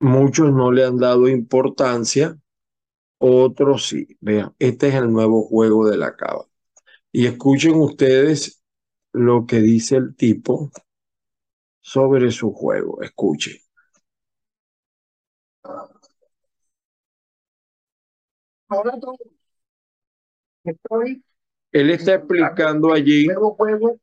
Muchos 0.00 0.52
no 0.52 0.70
le 0.70 0.84
han 0.84 0.98
dado 0.98 1.28
importancia 1.28 2.38
otros 3.22 3.86
sí. 3.86 4.06
Vean, 4.20 4.54
este 4.58 4.88
es 4.88 4.94
el 4.96 5.12
nuevo 5.12 5.42
juego 5.44 5.88
de 5.88 5.96
la 5.96 6.16
cava. 6.16 6.46
Y 7.12 7.26
escuchen 7.26 7.74
ustedes 7.74 8.62
lo 9.12 9.46
que 9.46 9.60
dice 9.60 9.96
el 9.96 10.16
tipo 10.16 10.70
sobre 11.80 12.30
su 12.32 12.52
juego. 12.52 13.00
Escuchen. 13.02 13.56
Estoy. 20.64 21.22
Él 21.70 21.90
está 21.90 22.14
explicando 22.14 22.92
allí. 22.92 23.26
Nuevo 23.26 23.54
juego. 23.54 24.00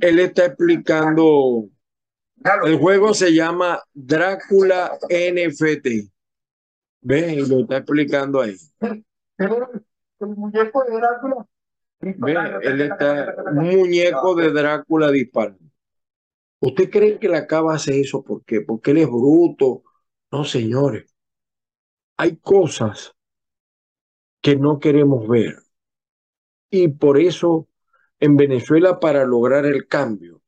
Él 0.00 0.18
está 0.18 0.46
explicando. 0.46 1.68
El 2.64 2.78
juego 2.78 3.14
se 3.14 3.32
llama 3.32 3.82
Drácula 3.92 4.98
NFT. 5.08 6.10
Ve, 7.02 7.34
y 7.34 7.46
lo 7.46 7.60
está 7.60 7.78
explicando 7.78 8.40
ahí. 8.40 8.56
El 9.38 10.28
muñeco 10.36 10.84
de 10.84 10.96
Drácula. 10.96 11.46
Ve, 12.00 12.34
él 12.62 12.80
está 12.82 13.34
un 13.46 13.56
muñeco 13.56 14.34
de 14.34 14.52
Drácula 14.52 15.10
disparando. 15.10 15.70
¿Usted 16.60 16.90
cree 16.90 17.18
que 17.18 17.28
la 17.28 17.46
cava 17.46 17.74
hace 17.74 18.00
eso? 18.00 18.22
¿Por 18.22 18.44
qué? 18.44 18.60
Porque 18.60 18.90
él 18.90 18.98
es 18.98 19.06
bruto. 19.06 19.82
No, 20.30 20.44
señores. 20.44 21.14
Hay 22.18 22.36
cosas 22.36 23.14
que 24.42 24.56
no 24.56 24.78
queremos 24.78 25.26
ver. 25.26 25.56
Y 26.70 26.88
por 26.88 27.18
eso 27.18 27.68
en 28.18 28.36
Venezuela, 28.36 29.00
para 29.00 29.24
lograr 29.24 29.64
el 29.64 29.88
cambio, 29.88 30.39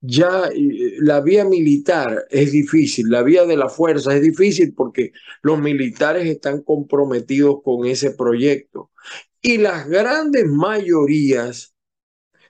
ya 0.00 0.48
eh, 0.48 0.96
la 1.00 1.20
vía 1.20 1.44
militar 1.44 2.26
es 2.30 2.52
difícil, 2.52 3.08
la 3.10 3.22
vía 3.22 3.44
de 3.44 3.56
la 3.56 3.68
fuerza 3.68 4.14
es 4.14 4.22
difícil 4.22 4.74
porque 4.74 5.12
los 5.42 5.60
militares 5.60 6.26
están 6.26 6.62
comprometidos 6.62 7.62
con 7.62 7.86
ese 7.86 8.12
proyecto. 8.12 8.90
Y 9.42 9.58
las 9.58 9.88
grandes 9.88 10.46
mayorías, 10.46 11.74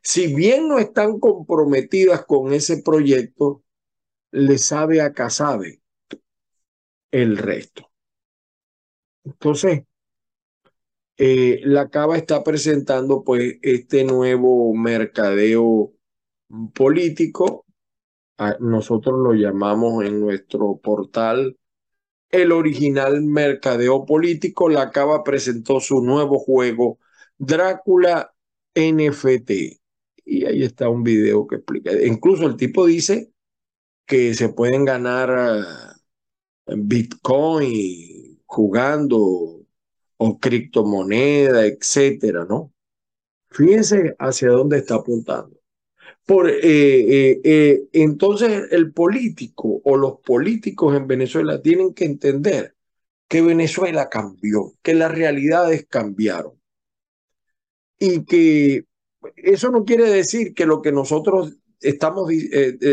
si 0.02 0.34
bien 0.34 0.68
no 0.68 0.78
están 0.78 1.20
comprometidas 1.20 2.24
con 2.26 2.52
ese 2.52 2.82
proyecto, 2.82 3.62
le 4.32 4.58
sabe 4.58 5.00
a 5.00 5.12
Casabe 5.12 5.80
el 7.10 7.36
resto. 7.36 7.90
Entonces, 9.24 9.82
eh, 11.16 11.60
la 11.64 11.90
Cava 11.90 12.16
está 12.16 12.42
presentando 12.42 13.22
pues 13.24 13.58
este 13.62 14.04
nuevo 14.04 14.72
mercadeo 14.74 15.92
político, 16.74 17.66
nosotros 18.60 19.18
lo 19.18 19.34
llamamos 19.34 20.04
en 20.04 20.20
nuestro 20.20 20.78
portal 20.78 21.56
el 22.30 22.52
original 22.52 23.22
mercadeo 23.22 24.06
político. 24.06 24.68
La 24.68 24.90
Cava 24.90 25.24
presentó 25.24 25.80
su 25.80 26.00
nuevo 26.02 26.38
juego, 26.38 26.98
Drácula 27.38 28.34
NFT. 28.74 29.50
Y 30.24 30.44
ahí 30.46 30.62
está 30.62 30.88
un 30.88 31.02
video 31.02 31.46
que 31.46 31.56
explica. 31.56 31.92
Incluso 32.04 32.46
el 32.46 32.56
tipo 32.56 32.86
dice 32.86 33.32
que 34.06 34.34
se 34.34 34.50
pueden 34.50 34.84
ganar 34.84 35.64
eh, 36.66 36.74
Bitcoin 36.76 38.40
jugando 38.46 39.18
o 40.16 40.38
criptomoneda, 40.38 41.66
etcétera, 41.66 42.44
¿no? 42.48 42.72
Fíjense 43.50 44.16
hacia 44.18 44.50
dónde 44.50 44.78
está 44.78 44.96
apuntando. 44.96 45.59
Por, 46.30 46.48
eh, 46.48 46.60
eh, 46.62 47.40
eh, 47.42 47.88
entonces 47.92 48.68
el 48.70 48.92
político 48.92 49.80
o 49.82 49.96
los 49.96 50.20
políticos 50.20 50.94
en 50.96 51.08
Venezuela 51.08 51.60
tienen 51.60 51.92
que 51.92 52.04
entender 52.04 52.76
que 53.26 53.42
Venezuela 53.42 54.08
cambió, 54.08 54.74
que 54.80 54.94
las 54.94 55.10
realidades 55.10 55.88
cambiaron. 55.88 56.52
Y 57.98 58.24
que 58.26 58.84
eso 59.34 59.72
no 59.72 59.84
quiere 59.84 60.08
decir 60.08 60.54
que 60.54 60.66
lo 60.66 60.80
que 60.82 60.92
nosotros 60.92 61.56
estamos 61.80 62.30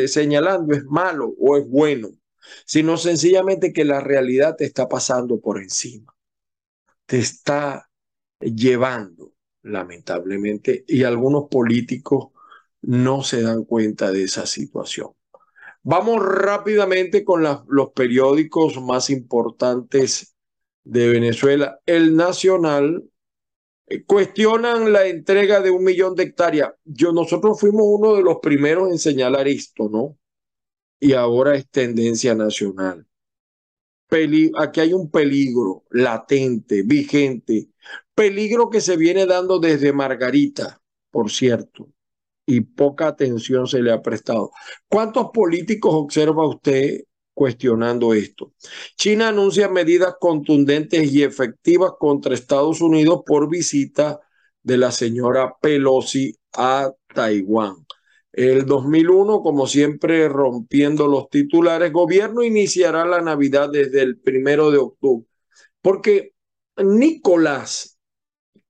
señalando 0.07 0.73
es 0.73 0.85
malo 0.85 1.35
o 1.37 1.57
es 1.57 1.67
bueno, 1.67 2.09
sino 2.65 2.97
sencillamente 2.97 3.71
que 3.71 3.85
la 3.85 3.99
realidad 3.99 4.55
te 4.55 4.65
está 4.65 4.89
pasando 4.89 5.39
por 5.39 5.61
encima, 5.61 6.11
te 7.05 7.19
está 7.19 7.87
llevando, 8.39 9.35
lamentablemente, 9.61 10.83
y 10.87 11.03
algunos 11.03 11.47
políticos 11.51 12.29
no 12.81 13.23
se 13.23 13.41
dan 13.41 13.63
cuenta 13.63 14.11
de 14.11 14.23
esa 14.23 14.45
situación. 14.45 15.09
Vamos 15.83 16.21
rápidamente 16.21 17.23
con 17.23 17.43
los 17.67 17.91
periódicos 17.93 18.81
más 18.81 19.09
importantes 19.09 20.35
de 20.83 21.07
Venezuela. 21.07 21.79
El 21.85 22.15
Nacional 22.15 23.03
eh, 23.87 24.03
cuestionan 24.03 24.91
la 24.91 25.07
entrega 25.07 25.61
de 25.61 25.71
un 25.71 25.83
millón 25.83 26.15
de 26.15 26.23
hectáreas. 26.23 26.73
Yo, 26.83 27.13
nosotros 27.13 27.59
fuimos 27.59 27.83
uno 27.85 28.15
de 28.15 28.21
los 28.21 28.39
primeros 28.41 28.89
en 28.91 28.99
señalar 28.99 29.47
esto, 29.47 29.87
¿no? 29.89 30.17
Y 30.99 31.13
ahora 31.13 31.55
es 31.55 31.69
tendencia 31.69 32.35
nacional. 32.35 33.07
aquí 34.57 34.79
hay 34.81 34.93
un 34.93 35.09
peligro 35.09 35.85
latente, 35.91 36.81
vigente, 36.83 37.69
peligro 38.15 38.69
que 38.69 38.81
se 38.81 38.97
viene 38.97 39.25
dando 39.25 39.59
desde 39.59 39.93
Margarita, 39.93 40.81
por 41.11 41.31
cierto 41.31 41.89
y 42.47 42.61
poca 42.61 43.07
atención 43.07 43.67
se 43.67 43.83
le 43.83 43.91
ha 43.91 44.01
prestado. 44.01 44.51
¿Cuántos 44.87 45.27
políticos 45.31 45.93
observa 45.93 46.47
usted 46.47 47.01
cuestionando 47.33 48.13
esto? 48.13 48.53
China 48.95 49.27
anuncia 49.27 49.67
medidas 49.69 50.15
contundentes 50.19 51.11
y 51.11 51.23
efectivas 51.23 51.91
contra 51.99 52.33
Estados 52.33 52.81
Unidos 52.81 53.21
por 53.25 53.49
visita 53.49 54.21
de 54.63 54.77
la 54.77 54.91
señora 54.91 55.55
Pelosi 55.61 56.35
a 56.53 56.91
Taiwán. 57.13 57.85
El 58.31 58.65
2001, 58.65 59.41
como 59.41 59.67
siempre, 59.67 60.29
rompiendo 60.29 61.07
los 61.07 61.29
titulares, 61.29 61.91
gobierno 61.91 62.43
iniciará 62.43 63.05
la 63.05 63.21
Navidad 63.21 63.69
desde 63.71 64.01
el 64.03 64.19
primero 64.19 64.71
de 64.71 64.77
octubre, 64.77 65.27
porque 65.81 66.33
Nicolás 66.77 67.97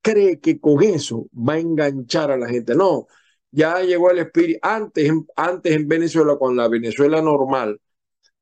cree 0.01 0.39
que 0.39 0.59
con 0.59 0.81
eso 0.81 1.27
va 1.37 1.53
a 1.53 1.59
enganchar 1.59 2.31
a 2.31 2.37
la 2.37 2.47
gente. 2.47 2.75
No, 2.75 3.07
ya 3.57 3.81
llegó 3.81 4.11
el 4.11 4.19
espíritu. 4.19 4.59
Antes, 4.61 5.11
antes 5.35 5.73
en 5.73 5.87
Venezuela, 5.87 6.37
con 6.37 6.55
la 6.55 6.67
Venezuela 6.67 7.23
normal, 7.23 7.81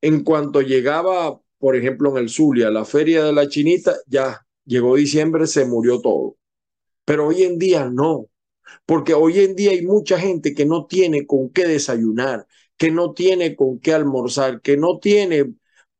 en 0.01 0.23
cuanto 0.25 0.62
llegaba, 0.62 1.39
por 1.58 1.78
ejemplo, 1.78 2.12
en 2.12 2.17
el 2.17 2.30
Zulia, 2.30 2.69
la 2.69 2.84
feria 2.84 3.23
de 3.23 3.32
la 3.32 3.47
chinita, 3.47 3.95
ya 4.08 4.45
llegó 4.65 4.97
diciembre, 4.97 5.47
se 5.47 5.65
murió 5.65 6.01
todo. 6.01 6.36
Pero 7.06 7.28
hoy 7.28 7.43
en 7.43 7.58
día 7.58 7.89
no, 7.89 8.28
porque 8.86 9.13
hoy 9.13 9.39
en 9.39 9.56
día 9.56 9.71
hay 9.71 9.86
mucha 9.86 10.19
gente 10.19 10.54
que 10.54 10.65
no 10.65 10.86
tiene 10.86 11.25
con 11.25 11.49
qué 11.49 11.65
desayunar, 11.65 12.45
que 12.75 12.91
no 12.91 13.13
tiene 13.13 13.56
con 13.56 13.80
qué 13.80 13.93
almorzar, 13.93 14.60
que 14.62 14.75
no 14.75 14.99
tiene 14.99 15.54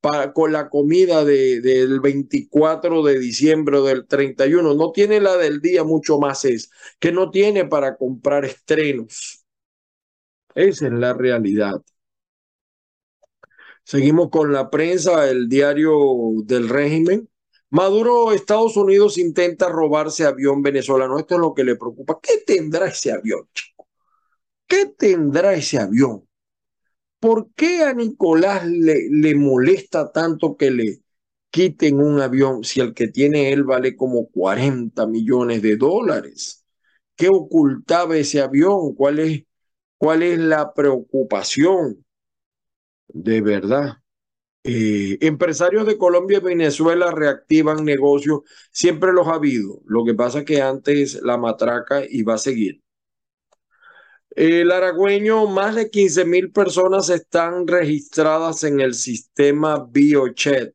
para, 0.06 0.34
con 0.34 0.52
la 0.52 0.70
comida 0.70 1.26
de, 1.26 1.62
del 1.62 2.00
24 2.00 3.02
de 3.02 3.18
diciembre 3.18 3.78
o 3.78 3.84
del 3.86 4.06
31, 4.06 4.76
no 4.76 4.92
tiene 4.92 5.20
la 5.20 5.36
del 5.36 5.62
día, 5.62 5.84
mucho 5.84 6.20
más 6.20 6.46
es, 6.46 6.70
que 7.00 7.12
no 7.12 7.32
tiene 7.32 7.66
para 7.66 7.98
comprar 7.98 8.46
estrenos. 8.46 9.44
Esa 10.54 10.86
es 10.86 10.94
la 10.94 11.16
realidad. 11.16 11.82
Seguimos 13.84 14.30
con 14.30 14.54
la 14.54 14.70
prensa, 14.70 15.28
el 15.28 15.50
diario 15.50 15.98
del 16.44 16.70
régimen. 16.70 17.28
Maduro, 17.72 18.32
Estados 18.32 18.78
Unidos 18.78 19.18
intenta 19.18 19.70
robarse 19.70 20.24
avión 20.24 20.62
venezolano. 20.62 21.18
Esto 21.18 21.34
es 21.34 21.42
lo 21.42 21.56
que 21.56 21.64
le 21.64 21.78
preocupa. 21.78 22.20
¿Qué 22.22 22.44
tendrá 22.46 22.90
ese 22.90 23.12
avión, 23.12 23.50
chico? 23.56 23.88
¿Qué 24.68 24.86
tendrá 24.86 25.56
ese 25.56 25.80
avión? 25.80 26.28
¿Por 27.26 27.50
qué 27.56 27.82
a 27.82 27.92
Nicolás 27.92 28.68
le, 28.68 29.10
le 29.10 29.34
molesta 29.34 30.12
tanto 30.12 30.56
que 30.56 30.70
le 30.70 31.02
quiten 31.50 32.00
un 32.00 32.22
avión 32.22 32.64
si 32.64 32.82
el 32.82 32.94
que 32.94 33.08
tiene 33.08 33.52
él 33.52 33.64
vale 33.64 33.96
como 33.96 34.28
40 34.28 35.08
millones 35.08 35.64
de 35.64 35.76
dólares? 35.76 36.64
¿Qué 37.16 37.30
ocultaba 37.30 38.16
ese 38.16 38.42
avión? 38.42 38.94
¿Cuál 38.94 39.18
es, 39.18 39.44
cuál 39.98 40.22
es 40.22 40.38
la 40.38 40.72
preocupación? 40.76 42.06
De 43.08 43.42
verdad. 43.42 43.96
Eh, 44.64 45.18
empresarios 45.22 45.88
de 45.88 45.98
Colombia 45.98 46.38
y 46.38 46.42
Venezuela 46.42 47.10
reactivan 47.10 47.86
negocios, 47.86 48.42
siempre 48.72 49.14
los 49.14 49.28
ha 49.30 49.34
habido. 49.34 49.82
Lo 49.88 50.06
que 50.06 50.14
pasa 50.14 50.40
es 50.40 50.46
que 50.46 50.62
antes 50.62 51.20
la 51.24 51.40
matraca 51.40 52.04
iba 52.08 52.36
a 52.36 52.38
seguir. 52.38 52.85
El 54.36 54.70
aragüeño, 54.74 55.48
más 55.48 55.76
de 55.76 55.90
15 55.90 56.26
mil 56.26 56.52
personas 56.52 57.10
están 57.10 57.66
registradas 57.68 58.66
en 58.66 58.82
el 58.82 58.94
sistema 58.94 59.88
BioChat, 59.90 60.74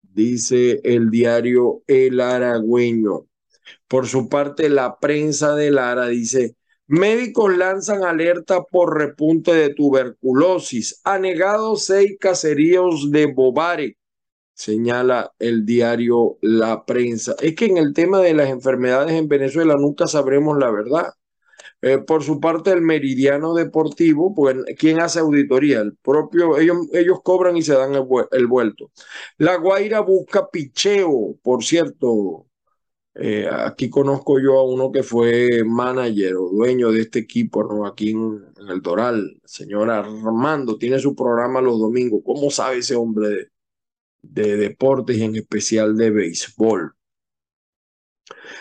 dice 0.00 0.80
el 0.84 1.10
diario 1.10 1.82
El 1.88 2.20
Aragüeño. 2.20 3.26
Por 3.88 4.06
su 4.06 4.28
parte, 4.28 4.68
la 4.68 5.00
prensa 5.00 5.56
de 5.56 5.72
Lara 5.72 6.06
dice, 6.06 6.54
Médicos 6.86 7.56
lanzan 7.56 8.04
alerta 8.04 8.62
por 8.62 8.96
repunte 8.96 9.54
de 9.54 9.74
tuberculosis. 9.74 11.00
Ha 11.02 11.18
negado 11.18 11.74
seis 11.74 12.16
caseríos 12.20 13.10
de 13.10 13.26
Bobare, 13.26 13.96
señala 14.54 15.32
el 15.40 15.66
diario 15.66 16.38
La 16.42 16.84
Prensa. 16.84 17.34
Es 17.40 17.56
que 17.56 17.66
en 17.66 17.76
el 17.76 17.92
tema 17.92 18.20
de 18.20 18.34
las 18.34 18.50
enfermedades 18.50 19.14
en 19.14 19.26
Venezuela 19.26 19.74
nunca 19.76 20.06
sabremos 20.06 20.58
la 20.58 20.70
verdad. 20.70 21.12
Eh, 21.82 21.98
por 21.98 22.22
su 22.22 22.40
parte, 22.40 22.72
el 22.72 22.82
Meridiano 22.82 23.54
Deportivo, 23.54 24.34
pues, 24.34 24.56
¿quién 24.78 25.00
hace 25.00 25.20
auditoría? 25.20 25.80
El 25.80 25.96
propio, 25.96 26.58
ellos, 26.58 26.78
ellos 26.92 27.20
cobran 27.22 27.56
y 27.56 27.62
se 27.62 27.74
dan 27.74 27.94
el, 27.94 28.04
el 28.32 28.46
vuelto. 28.46 28.90
La 29.38 29.56
Guaira 29.56 30.00
busca 30.00 30.50
picheo, 30.50 31.36
por 31.42 31.64
cierto, 31.64 32.46
eh, 33.14 33.48
aquí 33.50 33.90
conozco 33.90 34.38
yo 34.40 34.58
a 34.58 34.64
uno 34.64 34.92
que 34.92 35.02
fue 35.02 35.62
manager 35.64 36.36
o 36.36 36.48
dueño 36.50 36.92
de 36.92 37.02
este 37.02 37.18
equipo, 37.20 37.64
¿no? 37.64 37.86
Aquí 37.86 38.10
en, 38.10 38.44
el 38.68 38.80
Doral, 38.82 39.40
señor 39.44 39.90
Armando, 39.90 40.78
tiene 40.78 40.98
su 40.98 41.14
programa 41.14 41.60
los 41.60 41.78
domingos. 41.78 42.22
¿Cómo 42.24 42.50
sabe 42.50 42.78
ese 42.78 42.94
hombre 42.96 43.28
de, 43.28 43.48
de 44.22 44.56
deportes 44.56 45.16
y 45.18 45.24
en 45.24 45.36
especial 45.36 45.96
de 45.96 46.10
béisbol? 46.10 46.94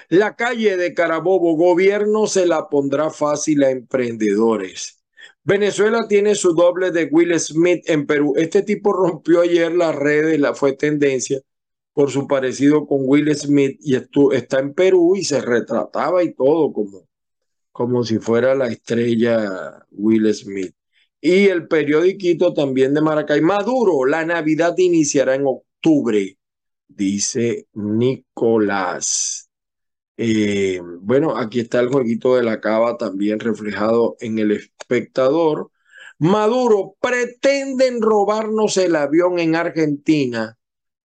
La 0.10 0.36
calle 0.36 0.77
de 0.77 0.93
Carabobo, 0.93 1.55
gobierno 1.55 2.27
se 2.27 2.45
la 2.45 2.67
pondrá 2.69 3.10
fácil 3.10 3.63
a 3.63 3.71
emprendedores. 3.71 5.03
Venezuela 5.43 6.08
tiene 6.08 6.36
su 6.36 6.53
doble 6.53 6.91
de 6.91 7.05
Will 7.05 7.39
Smith 7.39 7.84
en 7.88 8.05
Perú. 8.05 8.34
Este 8.36 8.62
tipo 8.62 8.93
rompió 8.93 9.41
ayer 9.41 9.71
las 9.73 9.95
redes, 9.95 10.39
la 10.39 10.53
fue 10.53 10.73
tendencia 10.73 11.41
por 11.93 12.12
su 12.12 12.27
parecido 12.27 12.86
con 12.86 12.99
Will 13.01 13.36
Smith 13.36 13.79
y 13.82 13.95
está 13.95 14.60
en 14.60 14.73
Perú 14.73 15.15
y 15.15 15.23
se 15.23 15.41
retrataba 15.41 16.23
y 16.23 16.34
todo 16.34 16.71
como, 16.71 17.08
como 17.71 18.03
si 18.03 18.19
fuera 18.19 18.55
la 18.55 18.67
estrella 18.67 19.86
Will 19.91 20.34
Smith. 20.34 20.73
Y 21.19 21.47
el 21.47 21.67
periodiquito 21.67 22.53
también 22.53 22.93
de 22.93 23.01
Maracay, 23.01 23.41
Maduro, 23.41 24.05
la 24.05 24.23
Navidad 24.25 24.75
iniciará 24.77 25.36
en 25.36 25.45
octubre, 25.45 26.38
dice 26.88 27.67
Nicolás. 27.73 29.49
Eh, 30.21 30.82
bueno, 30.99 31.38
aquí 31.38 31.62
está 31.62 31.79
el 31.79 31.88
jueguito 31.88 32.36
de 32.36 32.43
la 32.43 32.60
cava 32.60 32.97
también 32.97 33.39
reflejado 33.39 34.17
en 34.19 34.38
el 34.38 34.51
espectador. 34.51 35.71
Maduro, 36.17 36.97
pretenden 36.99 38.01
robarnos 38.01 38.75
el 38.75 38.97
avión 38.97 39.39
en 39.39 39.55
Argentina 39.55 40.58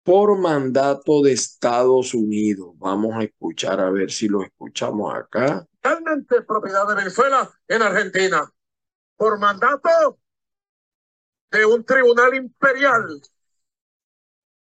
por 0.02 0.40
mandato 0.40 1.22
de 1.22 1.34
Estados 1.34 2.16
Unidos. 2.16 2.72
Vamos 2.80 3.14
a 3.14 3.24
escuchar 3.24 3.80
a 3.82 3.92
ver 3.92 4.10
si 4.10 4.28
lo 4.28 4.42
escuchamos 4.42 5.14
acá. 5.14 5.64
Realmente 5.84 6.42
propiedad 6.42 6.88
de 6.88 6.96
Venezuela 6.96 7.48
en 7.68 7.84
Argentina. 7.84 8.52
Por 9.16 9.38
mandato 9.38 10.18
de 11.52 11.64
un 11.68 11.86
tribunal 11.86 12.34
imperial 12.34 13.22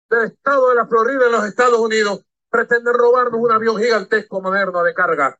del 0.09 0.24
estado 0.29 0.70
de 0.70 0.76
la 0.76 0.87
Florida 0.87 1.26
en 1.26 1.33
los 1.33 1.44
Estados 1.44 1.79
Unidos. 1.79 2.24
Pretende 2.51 2.93
robarnos 2.93 3.41
un 3.41 3.53
avión 3.53 3.79
gigantesco 3.79 4.41
moderno 4.41 4.83
de 4.83 4.93
carga. 4.93 5.39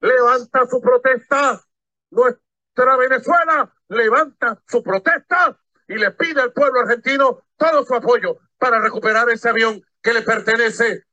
Levanta 0.00 0.66
su 0.68 0.80
protesta. 0.80 1.60
Nuestra 2.10 2.96
Venezuela 2.96 3.72
levanta 3.88 4.62
su 4.66 4.82
protesta 4.82 5.58
y 5.88 5.94
le 5.94 6.10
pide 6.12 6.40
al 6.40 6.52
pueblo 6.52 6.80
argentino 6.80 7.42
todo 7.56 7.84
su 7.84 7.94
apoyo 7.94 8.38
para 8.58 8.80
recuperar 8.80 9.28
ese 9.30 9.48
avión 9.48 9.82
que 10.00 10.12
le 10.12 10.22
pertenece 10.22 11.04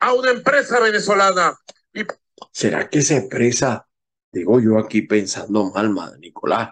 a 0.00 0.12
una 0.12 0.30
empresa 0.30 0.80
venezolana. 0.80 1.58
Y... 1.92 2.04
¿Será 2.52 2.88
que 2.88 2.98
esa 2.98 3.16
empresa, 3.16 3.86
digo 4.30 4.60
yo 4.60 4.78
aquí 4.78 5.02
pensando 5.02 5.70
mal, 5.70 5.90
madre 5.90 6.18
Nicolás, 6.18 6.70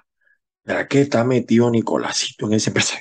¿será 0.65 0.87
que 0.89 1.03
está 1.03 1.25
metido 1.25 1.71
Nicolásito 1.71 2.47
en 2.47 2.55
esa 2.55 2.71
empresa? 2.71 2.99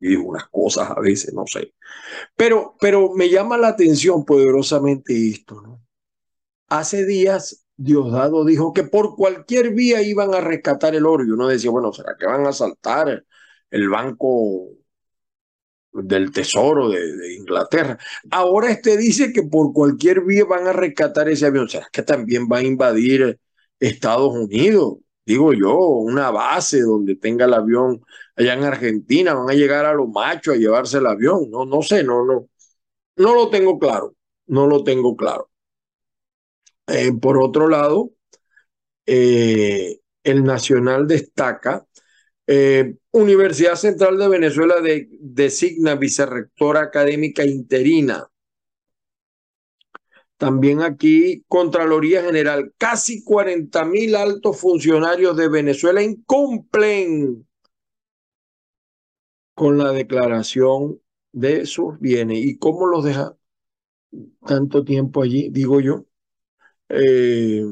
Y 0.00 0.08
digo 0.08 0.24
unas 0.24 0.48
cosas 0.48 0.90
a 0.90 1.00
veces, 1.00 1.34
no 1.34 1.44
sé. 1.46 1.74
Pero, 2.36 2.76
pero 2.80 3.12
me 3.14 3.28
llama 3.28 3.58
la 3.58 3.68
atención 3.68 4.24
poderosamente 4.24 5.30
esto, 5.30 5.60
¿no? 5.60 5.82
Hace 6.68 7.04
días 7.04 7.66
Diosdado 7.76 8.44
dijo 8.44 8.72
que 8.72 8.84
por 8.84 9.16
cualquier 9.16 9.70
vía 9.70 10.02
iban 10.02 10.34
a 10.34 10.40
rescatar 10.40 10.94
el 10.94 11.06
oro. 11.06 11.24
Y 11.24 11.30
uno 11.30 11.48
decía, 11.48 11.70
bueno, 11.70 11.92
¿será 11.92 12.16
que 12.18 12.26
van 12.26 12.46
a 12.46 12.52
saltar 12.52 13.24
el 13.70 13.88
banco 13.88 14.68
del 15.92 16.30
Tesoro 16.30 16.88
de, 16.88 17.34
Inglaterra. 17.34 17.98
Ahora 18.30 18.70
este 18.70 18.96
dice 18.96 19.32
que 19.32 19.42
por 19.42 19.72
cualquier 19.72 20.22
vía 20.22 20.44
van 20.44 20.66
a 20.66 20.72
rescatar 20.72 21.28
ese 21.28 21.46
avión. 21.46 21.68
¿Será 21.68 21.88
que 21.92 22.02
también 22.02 22.48
va 22.50 22.58
a 22.58 22.62
invadir 22.62 23.38
Estados 23.78 24.32
Unidos? 24.34 24.98
Digo 25.30 25.52
yo, 25.52 25.76
una 25.78 26.32
base 26.32 26.80
donde 26.80 27.14
tenga 27.14 27.44
el 27.44 27.54
avión 27.54 28.04
allá 28.34 28.54
en 28.54 28.64
Argentina, 28.64 29.32
van 29.34 29.48
a 29.48 29.54
llegar 29.54 29.86
a 29.86 29.94
los 29.94 30.08
machos 30.08 30.54
a 30.54 30.58
llevarse 30.58 30.98
el 30.98 31.06
avión. 31.06 31.48
No, 31.50 31.64
no 31.64 31.82
sé, 31.82 32.02
no, 32.02 32.24
no, 32.24 32.48
no 33.16 33.34
lo 33.34 33.50
tengo 33.50 33.78
claro, 33.78 34.16
no 34.48 34.66
lo 34.66 34.82
tengo 34.82 35.16
claro. 35.16 35.48
Eh, 36.88 37.12
por 37.12 37.38
otro 37.40 37.68
lado, 37.68 38.10
eh, 39.06 40.00
el 40.24 40.42
Nacional 40.42 41.06
destaca 41.06 41.86
eh, 42.48 42.96
Universidad 43.12 43.76
Central 43.76 44.18
de 44.18 44.28
Venezuela 44.28 44.74
designa 45.20 45.94
vicerrectora 45.94 46.80
académica 46.80 47.44
interina. 47.44 48.29
También 50.40 50.80
aquí, 50.80 51.44
Contraloría 51.48 52.22
General, 52.22 52.72
casi 52.78 53.22
40 53.22 53.84
mil 53.84 54.16
altos 54.16 54.58
funcionarios 54.58 55.36
de 55.36 55.50
Venezuela 55.50 56.02
incumplen 56.02 57.46
con 59.54 59.76
la 59.76 59.92
declaración 59.92 60.98
de 61.30 61.66
sus 61.66 62.00
bienes. 62.00 62.38
¿Y 62.38 62.56
cómo 62.56 62.86
los 62.86 63.04
deja 63.04 63.36
tanto 64.46 64.82
tiempo 64.82 65.22
allí? 65.22 65.50
Digo 65.50 65.78
yo. 65.78 66.06
Eh, 66.88 67.62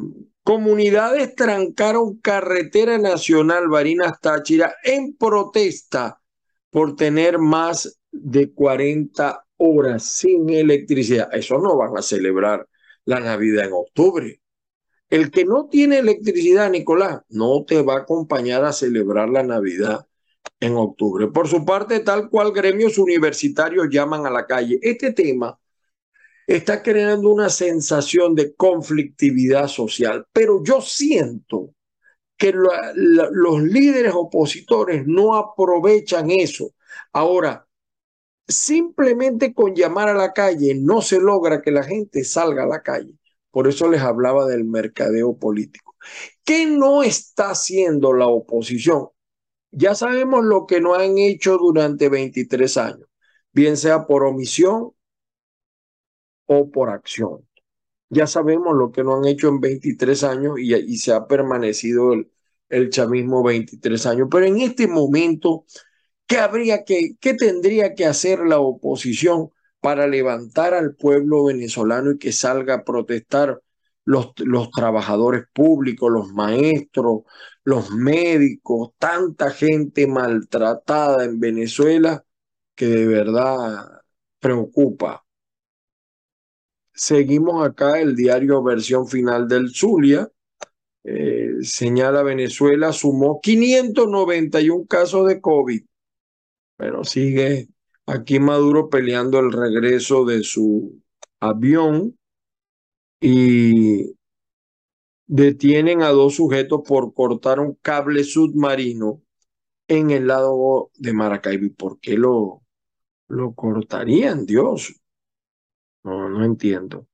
Comunidades 0.42 1.34
trancaron 1.34 2.18
carretera 2.18 2.98
nacional 2.98 3.68
Barinas 3.68 4.20
Táchira 4.20 4.74
en 4.84 5.16
protesta 5.16 6.20
por 6.68 6.96
tener 6.96 7.38
más 7.38 7.98
de 8.12 8.52
40 8.52 9.47
horas 9.58 10.04
sin 10.04 10.48
electricidad. 10.50 11.28
Eso 11.32 11.58
no 11.58 11.76
van 11.76 11.96
a 11.96 12.02
celebrar 12.02 12.66
la 13.04 13.20
Navidad 13.20 13.66
en 13.66 13.72
octubre. 13.72 14.40
El 15.10 15.30
que 15.30 15.44
no 15.44 15.68
tiene 15.68 15.98
electricidad, 15.98 16.70
Nicolás, 16.70 17.22
no 17.28 17.64
te 17.64 17.82
va 17.82 17.94
a 17.94 18.00
acompañar 18.00 18.64
a 18.64 18.72
celebrar 18.72 19.28
la 19.28 19.42
Navidad 19.42 20.06
en 20.60 20.76
octubre. 20.76 21.28
Por 21.28 21.48
su 21.48 21.64
parte, 21.64 22.00
tal 22.00 22.28
cual 22.28 22.52
gremios 22.52 22.98
universitarios 22.98 23.88
llaman 23.90 24.26
a 24.26 24.30
la 24.30 24.46
calle. 24.46 24.78
Este 24.82 25.12
tema 25.12 25.58
está 26.46 26.82
creando 26.82 27.28
una 27.30 27.48
sensación 27.50 28.34
de 28.34 28.54
conflictividad 28.54 29.68
social, 29.68 30.26
pero 30.32 30.62
yo 30.64 30.80
siento 30.80 31.74
que 32.36 32.52
los 32.52 33.62
líderes 33.62 34.14
opositores 34.14 35.06
no 35.06 35.34
aprovechan 35.36 36.30
eso. 36.30 36.70
Ahora, 37.12 37.67
simplemente 38.48 39.52
con 39.54 39.74
llamar 39.74 40.08
a 40.08 40.14
la 40.14 40.32
calle 40.32 40.74
no 40.74 41.02
se 41.02 41.20
logra 41.20 41.60
que 41.62 41.70
la 41.70 41.84
gente 41.84 42.24
salga 42.24 42.64
a 42.64 42.66
la 42.66 42.82
calle. 42.82 43.14
Por 43.50 43.68
eso 43.68 43.88
les 43.88 44.00
hablaba 44.00 44.46
del 44.46 44.64
mercadeo 44.64 45.36
político. 45.38 45.96
¿Qué 46.44 46.66
no 46.66 47.02
está 47.02 47.50
haciendo 47.50 48.12
la 48.14 48.26
oposición? 48.26 49.08
Ya 49.70 49.94
sabemos 49.94 50.44
lo 50.44 50.66
que 50.66 50.80
no 50.80 50.94
han 50.94 51.18
hecho 51.18 51.58
durante 51.58 52.08
23 52.08 52.76
años, 52.78 53.08
bien 53.52 53.76
sea 53.76 54.06
por 54.06 54.24
omisión 54.24 54.92
o 56.46 56.70
por 56.70 56.90
acción. 56.90 57.46
Ya 58.10 58.26
sabemos 58.26 58.74
lo 58.74 58.90
que 58.90 59.04
no 59.04 59.16
han 59.16 59.26
hecho 59.26 59.48
en 59.48 59.60
23 59.60 60.24
años 60.24 60.54
y, 60.58 60.96
se 60.98 61.12
ha 61.12 61.26
permanecido 61.26 62.14
el, 62.14 62.30
el 62.70 62.88
chavismo 62.90 63.42
23 63.42 64.06
años. 64.06 64.28
Pero 64.30 64.46
en 64.46 64.58
este 64.58 64.88
momento, 64.88 65.66
¿qué 66.28 66.38
habría 66.38 66.84
que, 66.84 67.16
qué 67.20 67.34
tendría 67.34 67.94
que 67.94 68.06
hacer 68.06 68.40
la 68.40 68.60
oposición 68.60 69.50
para 69.80 70.06
levantar 70.06 70.74
al 70.74 70.94
pueblo 70.94 71.44
venezolano 71.44 72.12
y 72.12 72.18
que 72.18 72.32
salga 72.32 72.74
a 72.74 72.84
protestar 72.84 73.62
los, 74.04 74.32
los 74.38 74.70
trabajadores 74.70 75.44
públicos, 75.52 76.10
los 76.12 76.32
maestros, 76.32 77.22
los 77.64 77.90
médicos, 77.90 78.90
tanta 78.98 79.50
gente 79.50 80.06
maltratada 80.06 81.24
en 81.24 81.40
Venezuela 81.40 82.24
que 82.74 82.86
de 82.86 83.06
verdad 83.06 84.02
preocupa. 84.40 85.24
Seguimos 86.92 87.66
acá 87.66 88.00
el 88.00 88.16
diario 88.16 88.62
versión 88.62 89.06
final 89.08 89.48
del 89.48 89.70
Zulia. 89.74 90.28
Eh, 91.04 91.56
señala 91.62 92.22
Venezuela 92.22 92.92
sumó 92.92 93.40
591 93.40 94.86
casos 94.86 95.28
de 95.28 95.40
COVID. 95.40 95.82
Pero 96.78 97.02
sigue 97.04 97.68
aquí 98.06 98.38
Maduro 98.38 98.88
peleando 98.88 99.40
el 99.40 99.52
regreso 99.52 100.24
de 100.24 100.44
su 100.44 101.02
avión 101.40 102.16
y 103.20 104.14
detienen 105.26 106.02
a 106.02 106.10
dos 106.10 106.36
sujetos 106.36 106.82
por 106.86 107.12
cortar 107.12 107.58
un 107.58 107.74
cable 107.82 108.22
submarino 108.22 109.20
en 109.88 110.10
el 110.10 110.28
lado 110.28 110.90
de 110.94 111.12
Maracaibo. 111.12 111.74
¿Por 111.74 111.98
qué 111.98 112.16
lo, 112.16 112.62
lo 113.26 113.54
cortarían, 113.54 114.46
Dios? 114.46 114.94
No, 116.04 116.28
no 116.28 116.44
entiendo. 116.44 117.08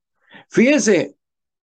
Fíjense, 0.50 1.16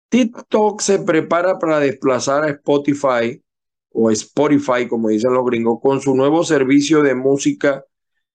TikTok 0.07 0.79
se 0.79 0.99
prepara 0.99 1.59
para 1.59 1.79
desplazar 1.79 2.45
a 2.45 2.49
Spotify 2.51 3.43
o 3.91 4.09
Spotify, 4.11 4.87
como 4.87 5.09
dicen 5.09 5.33
los 5.33 5.45
gringos, 5.45 5.79
con 5.81 6.01
su 6.01 6.15
nuevo 6.15 6.43
servicio 6.43 7.01
de 7.03 7.15
música 7.15 7.85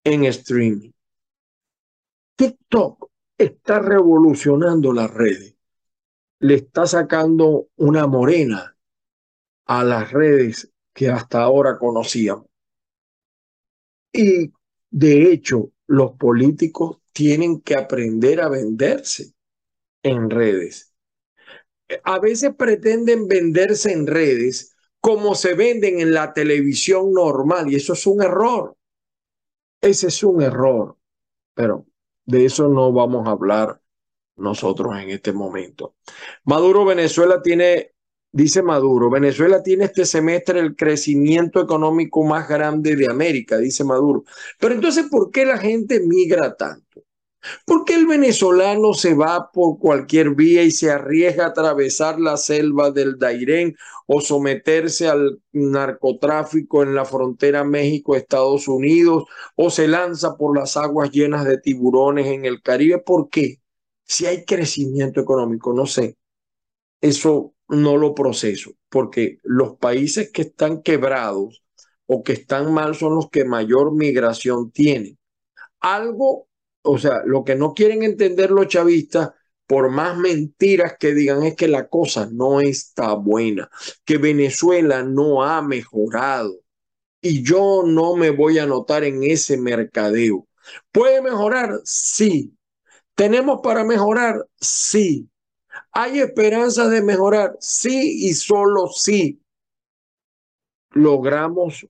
en 0.05 0.25
streaming. 0.25 0.93
TikTok 2.37 3.11
está 3.39 3.79
revolucionando 3.81 4.93
las 4.93 5.11
redes 5.11 5.57
le 6.39 6.55
está 6.55 6.87
sacando 6.87 7.69
una 7.77 8.07
morena 8.07 8.77
a 9.67 9.85
las 9.85 10.13
redes 10.13 10.71
que 10.93 11.09
hasta 11.09 11.43
ahora 11.43 11.79
conocíamos. 11.79 12.47
Y 14.13 14.53
de 14.91 15.33
hecho, 15.33 15.73
los 15.87 16.13
políticos 16.13 16.99
tienen 17.13 17.61
que 17.61 17.75
aprender 17.75 18.41
a 18.41 18.49
venderse 18.49 19.33
en 20.03 20.31
redes. 20.31 20.95
A 22.05 22.19
veces 22.19 22.55
pretenden 22.57 23.29
venderse 23.29 23.93
en 23.93 24.07
redes 24.07 24.76
como 25.07 25.37
se 25.37 25.55
venden 25.55 26.01
en 26.01 26.13
la 26.13 26.33
televisión 26.33 27.13
normal 27.13 27.71
y 27.71 27.77
eso 27.77 27.93
es 27.93 28.05
un 28.09 28.25
error. 28.25 28.75
Ese 29.81 30.09
es 30.09 30.25
un 30.25 30.43
error, 30.43 30.97
pero 31.55 31.87
de 32.25 32.45
eso 32.45 32.67
no 32.67 32.93
vamos 32.93 33.25
a 33.29 33.31
hablar 33.31 33.81
nosotros 34.35 34.99
en 34.99 35.11
este 35.11 35.33
momento. 35.33 35.95
Maduro, 36.43 36.85
Venezuela 36.85 37.41
tiene, 37.41 37.93
dice 38.33 38.65
Maduro, 38.65 39.09
Venezuela 39.09 39.63
tiene 39.63 39.85
este 39.85 40.05
semestre 40.05 40.59
el 40.59 40.75
crecimiento 40.75 41.61
económico 41.61 42.25
más 42.25 42.49
grande 42.49 42.97
de 42.97 43.09
América, 43.09 43.59
dice 43.59 43.85
Maduro. 43.85 44.25
Pero 44.59 44.75
entonces, 44.75 45.07
¿por 45.09 45.31
qué 45.31 45.47
la 45.47 45.59
gente 45.59 46.01
migra 46.01 46.57
tanto? 46.57 47.06
¿Por 47.65 47.85
qué 47.85 47.95
el 47.95 48.07
venezolano 48.07 48.95
se 48.95 49.15
va 49.15 49.51
por 49.53 49.79
cualquier 49.79 50.31
vía 50.31 50.63
y 50.63 50.71
se 50.71 50.91
arriesga 50.91 51.45
a 51.45 51.49
atravesar 51.49 52.21
la 52.21 52.37
selva 52.37 52.91
del 52.91 53.19
Dairén 53.19 53.77
o 54.07 54.21
someterse 54.21 55.09
al 55.09 55.41
narcotráfico 55.53 56.83
en 56.83 56.95
la 56.95 57.05
frontera 57.05 57.65
México-Estados 57.65 58.69
Unidos 58.69 59.25
o 59.57 59.71
se 59.71 59.89
lanza 59.89 60.37
por 60.37 60.57
las 60.57 60.77
aguas 60.77 61.11
llenas 61.11 61.45
de 61.45 61.59
tiburones 61.59 62.27
en 62.27 62.45
el 62.45 62.63
Caribe? 62.63 62.99
¿Por 62.99 63.29
qué? 63.29 63.61
si 64.07 64.27
hay 64.27 64.45
crecimiento 64.45 65.21
económico, 65.21 65.73
no 65.73 65.87
sé, 65.87 66.17
eso 67.01 67.55
no 67.69 67.97
lo 67.97 68.15
proceso, 68.15 68.73
porque 68.89 69.39
los 69.43 69.77
países 69.77 70.31
que 70.31 70.43
están 70.43 70.83
quebrados 70.83 71.65
o 72.07 72.23
que 72.23 72.33
están 72.33 72.73
mal 72.73 72.95
son 72.95 73.17
los 73.17 73.29
que 73.31 73.45
mayor 73.45 73.93
migración 73.93 74.71
tienen. 74.71 75.19
Algo, 75.81 76.49
o 76.87 76.99
sea, 76.99 77.23
lo 77.25 77.45
que 77.45 77.55
no 77.57 77.75
quieren 77.75 78.03
entender 78.03 78.51
los 78.51 78.69
chavistas, 78.69 79.31
por 79.67 79.91
más 79.91 80.17
mentiras 80.17 80.97
que 80.99 81.15
digan, 81.15 81.43
es 81.43 81.57
que 81.57 81.69
la 81.69 81.89
cosa 81.89 82.29
no 82.33 82.61
está 82.61 83.15
buena, 83.15 83.69
que 84.05 84.19
Venezuela 84.19 85.03
no 85.03 85.43
ha 85.45 85.63
mejorado. 85.63 86.61
Y 87.21 87.43
yo 87.43 87.83
no 87.85 88.17
me 88.17 88.31
voy 88.31 88.59
a 88.59 88.67
notar 88.67 89.05
en 89.05 89.25
ese 89.25 89.57
mercadeo. 89.57 90.47
¿Puede 90.93 91.21
mejorar? 91.23 91.81
Sí, 91.85 92.57
¿Tenemos 93.17 93.61
para 93.63 93.83
mejorar? 93.83 94.47
Sí. 94.61 95.29
¿Hay 95.91 96.21
esperanza 96.21 96.87
de 96.89 97.03
mejorar? 97.03 97.57
Sí 97.61 98.29
y 98.29 98.35
solo 98.35 98.89
sí 98.89 99.41
logramos 100.91 101.87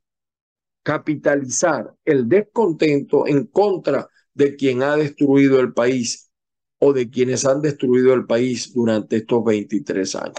capitalizar 0.85 1.92
el 2.04 2.28
descontento 2.28 3.26
en 3.26 3.46
contra 3.46 4.09
de 4.37 4.55
quien 4.55 4.83
ha 4.83 4.96
destruido 4.96 5.61
el 5.61 5.72
país 5.72 6.31
o 6.79 6.92
de 6.92 7.09
quienes 7.09 7.46
han 7.46 7.62
destruido 7.62 8.12
el 8.12 8.27
país 8.27 8.72
durante 8.75 9.16
estos 9.16 9.42
23 9.42 10.14
años. 10.16 10.37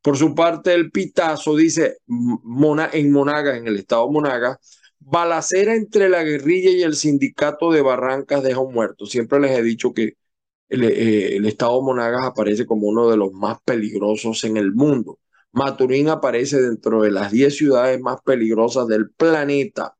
Por 0.00 0.16
su 0.16 0.34
parte, 0.36 0.72
el 0.72 0.92
Pitazo 0.92 1.56
dice 1.56 1.98
en 2.06 3.10
Monaga, 3.12 3.56
en 3.56 3.66
el 3.66 3.76
estado 3.76 4.08
Monaga, 4.08 4.60
balacera 5.00 5.74
entre 5.74 6.08
la 6.08 6.22
guerrilla 6.22 6.70
y 6.70 6.82
el 6.82 6.94
sindicato 6.94 7.72
de 7.72 7.82
Barrancas 7.82 8.44
deja 8.44 8.60
un 8.60 8.72
muerto. 8.72 9.04
Siempre 9.04 9.40
les 9.40 9.58
he 9.58 9.62
dicho 9.62 9.92
que 9.92 10.16
el, 10.68 10.84
eh, 10.84 11.36
el 11.36 11.44
estado 11.46 11.82
Monagas 11.82 12.24
aparece 12.24 12.66
como 12.66 12.86
uno 12.86 13.10
de 13.10 13.16
los 13.16 13.32
más 13.32 13.58
peligrosos 13.64 14.44
en 14.44 14.56
el 14.56 14.72
mundo. 14.72 15.18
Maturín 15.50 16.08
aparece 16.08 16.62
dentro 16.62 17.02
de 17.02 17.10
las 17.10 17.32
10 17.32 17.56
ciudades 17.56 18.00
más 18.00 18.20
peligrosas 18.22 18.86
del 18.86 19.10
planeta. 19.10 19.96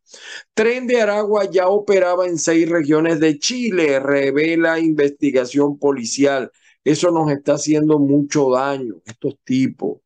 Tren 0.54 0.86
de 0.86 1.00
Aragua 1.00 1.50
ya 1.50 1.68
operaba 1.68 2.26
en 2.26 2.38
seis 2.38 2.68
regiones 2.68 3.20
de 3.20 3.38
Chile, 3.38 4.00
revela 4.00 4.78
investigación 4.78 5.78
policial. 5.78 6.50
Eso 6.84 7.10
nos 7.10 7.30
está 7.30 7.54
haciendo 7.54 7.98
mucho 7.98 8.50
daño, 8.50 8.96
estos 9.04 9.38
tipos. 9.44 10.00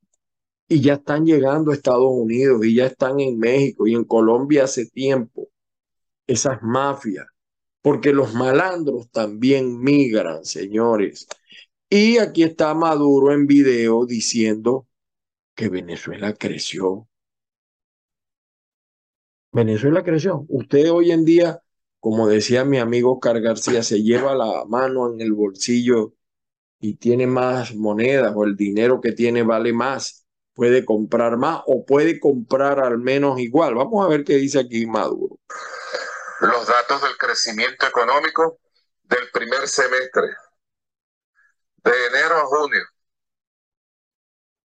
Y 0.68 0.80
ya 0.80 0.94
están 0.94 1.24
llegando 1.24 1.70
a 1.70 1.74
Estados 1.74 2.10
Unidos 2.10 2.64
y 2.64 2.74
ya 2.74 2.86
están 2.86 3.20
en 3.20 3.38
México 3.38 3.86
y 3.86 3.94
en 3.94 4.04
Colombia 4.04 4.64
hace 4.64 4.86
tiempo. 4.86 5.48
Esas 6.26 6.62
mafias 6.62 7.26
porque 7.88 8.12
los 8.12 8.34
malandros 8.34 9.10
también 9.10 9.80
migran, 9.80 10.44
señores. 10.44 11.26
Y 11.88 12.18
aquí 12.18 12.42
está 12.42 12.74
Maduro 12.74 13.32
en 13.32 13.46
video 13.46 14.04
diciendo 14.04 14.86
que 15.54 15.68
Venezuela 15.68 16.34
creció. 16.34 17.08
Venezuela 19.58 20.02
creció. 20.02 20.46
Usted 20.48 20.90
hoy 20.90 21.12
en 21.12 21.24
día, 21.24 21.60
como 22.00 22.28
decía 22.28 22.64
mi 22.64 22.78
amigo 22.78 23.14
Oscar 23.14 23.40
García, 23.40 23.82
se 23.82 24.02
lleva 24.02 24.34
la 24.34 24.64
mano 24.66 25.12
en 25.12 25.20
el 25.20 25.32
bolsillo 25.32 26.14
y 26.80 26.96
tiene 26.96 27.26
más 27.26 27.74
monedas 27.74 28.32
o 28.36 28.44
el 28.44 28.56
dinero 28.56 29.00
que 29.00 29.12
tiene 29.12 29.42
vale 29.42 29.72
más. 29.72 30.26
Puede 30.54 30.84
comprar 30.84 31.36
más 31.36 31.62
o 31.66 31.84
puede 31.84 32.18
comprar 32.18 32.80
al 32.80 32.98
menos 32.98 33.38
igual. 33.38 33.74
Vamos 33.74 34.04
a 34.04 34.08
ver 34.08 34.24
qué 34.24 34.36
dice 34.36 34.58
aquí 34.60 34.86
Maduro 34.86 35.38
los 36.40 36.66
datos 36.66 37.02
del 37.02 37.16
crecimiento 37.16 37.86
económico 37.86 38.60
del 39.02 39.30
primer 39.32 39.66
semestre, 39.66 40.28
de 41.78 42.06
enero 42.06 42.36
a 42.36 42.46
junio. 42.46 42.84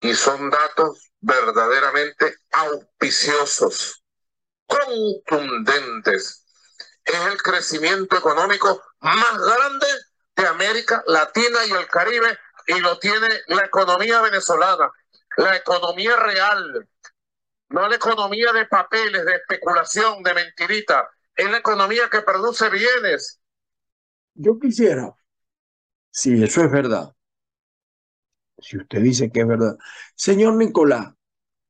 y 0.01 0.13
son 0.13 0.49
datos 0.49 1.11
verdaderamente 1.19 2.37
auspiciosos, 2.51 3.98
contundentes. 4.69 6.45
Es 7.03 7.25
el 7.25 7.41
crecimiento 7.41 8.17
económico 8.17 8.81
más 9.01 9.37
grande 9.37 9.87
de 10.35 10.47
América 10.47 11.03
Latina 11.07 11.65
y 11.67 11.71
el 11.71 11.87
Caribe 11.87 12.37
y 12.67 12.79
lo 12.79 12.99
tiene 12.99 13.27
la 13.47 13.65
economía 13.65 14.21
venezolana, 14.21 14.91
la 15.37 15.55
economía 15.55 16.15
real, 16.17 16.87
no 17.69 17.87
la 17.87 17.95
economía 17.95 18.53
de 18.53 18.65
papeles, 18.67 19.25
de 19.25 19.35
especulación, 19.35 20.21
de 20.23 20.33
mentirita, 20.33 21.09
es 21.35 21.49
la 21.49 21.57
economía 21.57 22.09
que 22.11 22.21
produce 22.21 22.69
bienes. 22.69 23.39
Yo 24.35 24.59
quisiera, 24.59 25.13
si 26.11 26.43
eso 26.43 26.63
es 26.63 26.71
verdad, 26.71 27.13
si 28.59 28.77
usted 28.77 29.01
dice 29.01 29.31
que 29.31 29.41
es 29.41 29.47
verdad, 29.47 29.77
señor 30.15 30.55
Nicolás, 30.55 31.13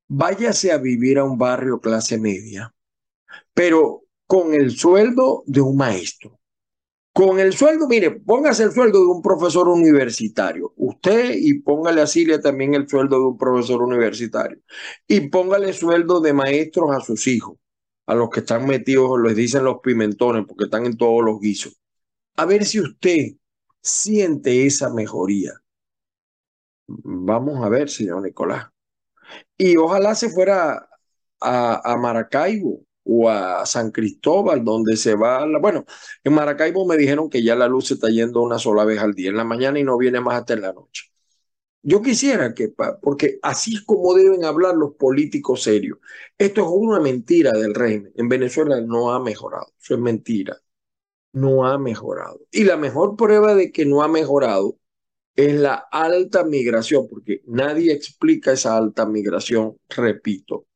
váyase 0.08 0.72
a 0.72 0.78
vivir 0.78 1.20
a 1.20 1.24
un 1.24 1.38
barrio 1.38 1.80
clase 1.80 2.18
media, 2.18 2.74
pero 3.54 4.04
con 4.28 4.54
el 4.54 4.72
sueldo 4.72 5.44
de 5.48 5.62
un 5.62 5.76
maestro. 5.76 6.40
Con 7.12 7.40
el 7.40 7.54
sueldo, 7.54 7.88
mire, 7.88 8.12
póngase 8.12 8.64
el 8.64 8.72
sueldo 8.72 9.00
de 9.00 9.08
un 9.08 9.22
profesor 9.22 9.68
universitario. 9.68 10.72
Usted 10.78 11.34
y 11.36 11.60
póngale 11.60 12.02
a 12.02 12.08
Silvia 12.08 12.40
también 12.40 12.76
el 12.76 12.88
sueldo 12.88 13.18
de 13.18 13.26
un 13.26 13.38
profesor 13.38 13.82
universitario. 13.82 14.60
Y 15.08 15.30
póngale 15.30 15.74
sueldo 15.74 16.22
de 16.22 16.34
maestros 16.34 16.92
a 16.96 17.02
sus 17.02 17.28
hijos, 17.28 17.58
a 18.06 18.16
los 18.16 18.30
que 18.30 18.42
están 18.42 18.68
metidos, 18.68 19.20
les 19.22 19.36
dicen 19.36 19.64
los 19.64 19.80
pimentones, 19.82 20.46
porque 20.48 20.66
están 20.66 20.86
en 20.86 20.96
todos 20.96 21.24
los 21.26 21.40
guisos. 21.40 21.78
A 22.38 22.46
ver 22.46 22.64
si 22.66 22.80
usted 22.80 23.34
siente 23.82 24.66
esa 24.66 24.94
mejoría. 24.94 25.54
Vamos 26.88 27.66
a 27.66 27.70
ver, 27.70 27.90
señor 27.90 28.22
Nicolás. 28.22 28.68
Y 29.58 29.76
ojalá 29.76 30.16
se 30.16 30.30
fuera 30.30 30.88
a, 31.42 31.92
a 31.94 31.98
Maracaibo 31.98 32.86
o 33.10 33.30
a 33.30 33.66
San 33.66 33.92
Cristóbal, 33.92 34.64
donde 34.64 34.96
se 34.98 35.16
va, 35.16 35.46
bueno, 35.60 35.86
en 36.24 36.34
Maracaibo 36.34 36.86
me 36.86 36.98
dijeron 36.98 37.30
que 37.30 37.44
ya 37.44 37.56
la 37.56 37.68
luz 37.68 37.88
se 37.88 37.96
está 37.96 38.10
yendo 38.10 38.42
una 38.42 38.60
sola 38.60 38.86
vez 38.86 39.00
al 39.00 39.14
día, 39.14 39.30
en 39.30 39.38
la 39.38 39.44
mañana 39.44 39.80
y 39.80 39.84
no 39.84 39.98
viene 39.98 40.22
más 40.22 40.36
hasta 40.40 40.54
en 40.54 40.62
la 40.62 40.74
noche. 40.74 41.06
Yo 41.82 42.02
quisiera 42.02 42.54
que, 42.54 42.74
porque 43.02 43.40
así 43.42 43.76
es 43.76 43.82
como 43.82 44.14
deben 44.14 44.44
hablar 44.46 44.76
los 44.76 44.96
políticos 44.96 45.64
serios. 45.64 45.98
Esto 46.38 46.62
es 46.62 46.68
una 46.72 47.00
mentira 47.00 47.52
del 47.54 47.74
régimen. 47.74 48.12
En 48.16 48.28
Venezuela 48.30 48.82
no 48.82 49.12
ha 49.14 49.20
mejorado, 49.22 49.74
eso 49.82 49.96
es 49.96 50.00
mentira. 50.00 50.58
No 51.34 51.68
ha 51.68 51.78
mejorado. 51.80 52.42
Y 52.52 52.66
la 52.66 52.78
mejor 52.78 53.16
prueba 53.16 53.56
de 53.56 53.72
que 53.72 53.86
no 53.86 54.04
ha 54.04 54.08
mejorado 54.08 54.78
es 55.36 55.56
la 55.56 55.76
alta 55.92 56.44
migración, 56.44 57.08
porque 57.10 57.42
nadie 57.48 57.94
explica 57.94 58.54
esa 58.54 58.78
alta 58.78 59.06
migración, 59.06 59.78
repito. 59.90 60.68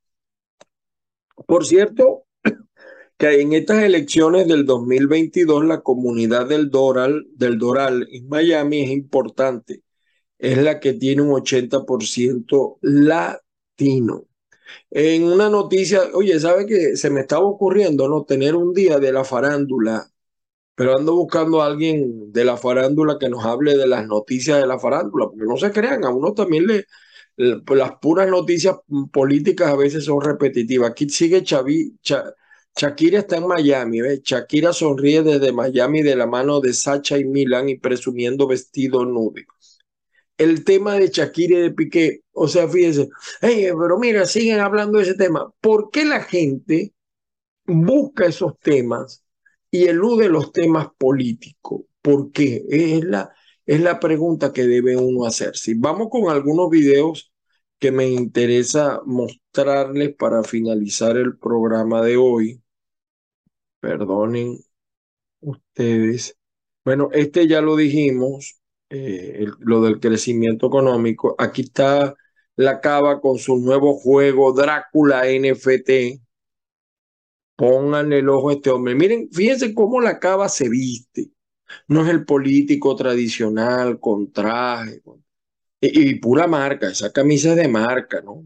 Por 1.46 1.66
cierto, 1.66 2.24
que 3.18 3.40
en 3.40 3.52
estas 3.52 3.82
elecciones 3.82 4.46
del 4.48 4.66
2022 4.66 5.64
la 5.64 5.80
comunidad 5.82 6.48
del 6.48 6.70
Doral, 6.70 7.26
del 7.34 7.58
Doral 7.58 8.08
en 8.10 8.28
Miami 8.28 8.82
es 8.82 8.90
importante. 8.90 9.82
Es 10.38 10.58
la 10.58 10.80
que 10.80 10.94
tiene 10.94 11.22
un 11.22 11.30
80% 11.30 12.78
latino. 12.82 14.26
En 14.90 15.24
una 15.24 15.50
noticia, 15.50 16.02
oye, 16.14 16.38
¿sabe 16.40 16.66
que 16.66 16.96
se 16.96 17.10
me 17.10 17.20
estaba 17.20 17.44
ocurriendo 17.44 18.08
no 18.08 18.24
tener 18.24 18.56
un 18.56 18.72
día 18.74 18.98
de 18.98 19.12
la 19.12 19.24
farándula? 19.24 20.10
Pero 20.74 20.96
ando 20.98 21.14
buscando 21.16 21.62
a 21.62 21.66
alguien 21.66 22.32
de 22.32 22.44
la 22.44 22.56
farándula 22.56 23.18
que 23.18 23.28
nos 23.28 23.44
hable 23.44 23.76
de 23.76 23.86
las 23.86 24.06
noticias 24.06 24.60
de 24.60 24.66
la 24.66 24.78
farándula, 24.78 25.26
porque 25.26 25.46
no 25.46 25.56
se 25.56 25.72
crean, 25.72 26.04
a 26.04 26.10
uno 26.10 26.34
también 26.34 26.66
le, 26.66 26.86
las 27.36 27.92
puras 28.00 28.28
noticias 28.28 28.76
políticas 29.12 29.68
a 29.68 29.76
veces 29.76 30.04
son 30.04 30.20
repetitivas. 30.20 30.90
Aquí 30.90 31.08
sigue 31.08 31.42
Chavi, 31.42 31.96
Shakira 32.76 33.20
está 33.20 33.36
en 33.36 33.46
Miami, 33.46 34.00
¿ves? 34.00 34.22
Shakira 34.22 34.72
sonríe 34.72 35.22
desde 35.22 35.52
Miami 35.52 36.02
de 36.02 36.16
la 36.16 36.26
mano 36.26 36.60
de 36.60 36.72
Sacha 36.72 37.18
y 37.18 37.24
Milan 37.24 37.68
y 37.68 37.78
presumiendo 37.78 38.48
vestido 38.48 39.04
nude. 39.04 39.46
El 40.36 40.64
tema 40.64 40.94
de 40.94 41.08
Shakira 41.08 41.58
y 41.58 41.62
de 41.62 41.70
Piqué, 41.70 42.22
o 42.32 42.48
sea, 42.48 42.68
fíjense, 42.68 43.08
pero 43.40 43.98
mira, 43.98 44.26
siguen 44.26 44.58
hablando 44.58 44.98
de 44.98 45.04
ese 45.04 45.14
tema. 45.14 45.52
¿Por 45.60 45.90
qué 45.90 46.04
la 46.04 46.22
gente 46.22 46.92
busca 47.66 48.26
esos 48.26 48.58
temas 48.58 49.24
y 49.70 49.84
elude 49.84 50.28
los 50.28 50.50
temas 50.50 50.88
políticos? 50.98 51.82
¿Por 52.02 52.32
qué? 52.32 52.64
Es 52.68 53.04
la, 53.04 53.32
es 53.66 53.80
la 53.80 54.00
pregunta 54.00 54.52
que 54.52 54.66
debe 54.66 54.96
uno 54.96 55.26
hacer. 55.26 55.56
Si 55.56 55.74
vamos 55.74 56.08
con 56.10 56.30
algunos 56.30 56.70
videos 56.70 57.32
que 57.78 57.92
me 57.92 58.08
interesa 58.08 59.00
mostrarles 59.04 60.14
para 60.16 60.42
finalizar 60.44 61.16
el 61.16 61.38
programa 61.38 62.02
de 62.02 62.16
hoy 62.16 62.62
perdonen 63.84 64.58
ustedes. 65.40 66.38
Bueno, 66.84 67.10
este 67.12 67.46
ya 67.46 67.60
lo 67.60 67.76
dijimos, 67.76 68.60
eh, 68.90 69.46
lo 69.60 69.82
del 69.82 70.00
crecimiento 70.00 70.66
económico. 70.68 71.34
Aquí 71.38 71.62
está 71.62 72.14
la 72.56 72.80
Cava 72.80 73.20
con 73.20 73.38
su 73.38 73.56
nuevo 73.56 73.94
juego 73.94 74.52
Drácula 74.52 75.24
NFT. 75.26 76.20
Pónganle 77.56 78.18
el 78.18 78.28
ojo 78.28 78.50
a 78.50 78.54
este 78.54 78.70
hombre. 78.70 78.94
Miren, 78.94 79.28
fíjense 79.32 79.74
cómo 79.74 80.00
la 80.00 80.18
Cava 80.18 80.48
se 80.48 80.68
viste. 80.68 81.30
No 81.88 82.02
es 82.04 82.08
el 82.10 82.24
político 82.24 82.94
tradicional 82.96 84.00
con 84.00 84.32
traje 84.32 85.02
y, 85.80 86.14
pura 86.16 86.46
marca. 86.46 86.88
Esa 86.88 87.12
camisa 87.12 87.54
de 87.54 87.68
marca, 87.68 88.20
¿no? 88.22 88.44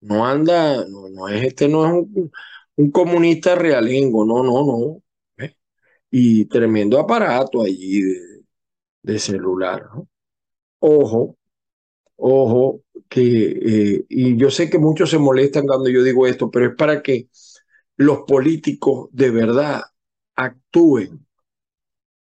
No 0.00 0.26
anda, 0.26 0.84
no, 0.86 1.28
es 1.28 1.44
este, 1.44 1.68
no 1.68 1.86
es 1.86 1.92
un, 1.92 2.32
un 2.76 2.90
comunista 2.90 3.54
realengo, 3.54 4.24
no, 4.24 4.42
no, 4.42 4.64
no. 4.66 5.02
¿eh? 5.44 5.56
Y 6.10 6.46
tremendo 6.46 6.98
aparato 7.00 7.62
allí 7.62 8.02
de, 9.02 9.18
celular, 9.18 9.86
¿no? 9.94 10.08
Ojo, 10.80 11.36
ojo, 12.16 12.82
que, 13.08 13.22
eh, 13.22 14.06
y 14.08 14.36
yo 14.36 14.50
sé 14.50 14.70
que 14.70 14.78
muchos 14.78 15.10
se 15.10 15.18
molestan 15.18 15.66
cuando 15.66 15.88
yo 15.90 16.02
digo 16.02 16.26
esto, 16.26 16.50
pero 16.50 16.66
es 16.68 16.76
para 16.76 17.02
que 17.02 17.28
los 17.96 18.20
políticos 18.26 19.08
de 19.12 19.30
verdad 19.30 19.82
actúen, 20.36 21.26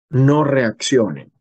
no 0.10 0.44
reaccionen. 0.44 1.32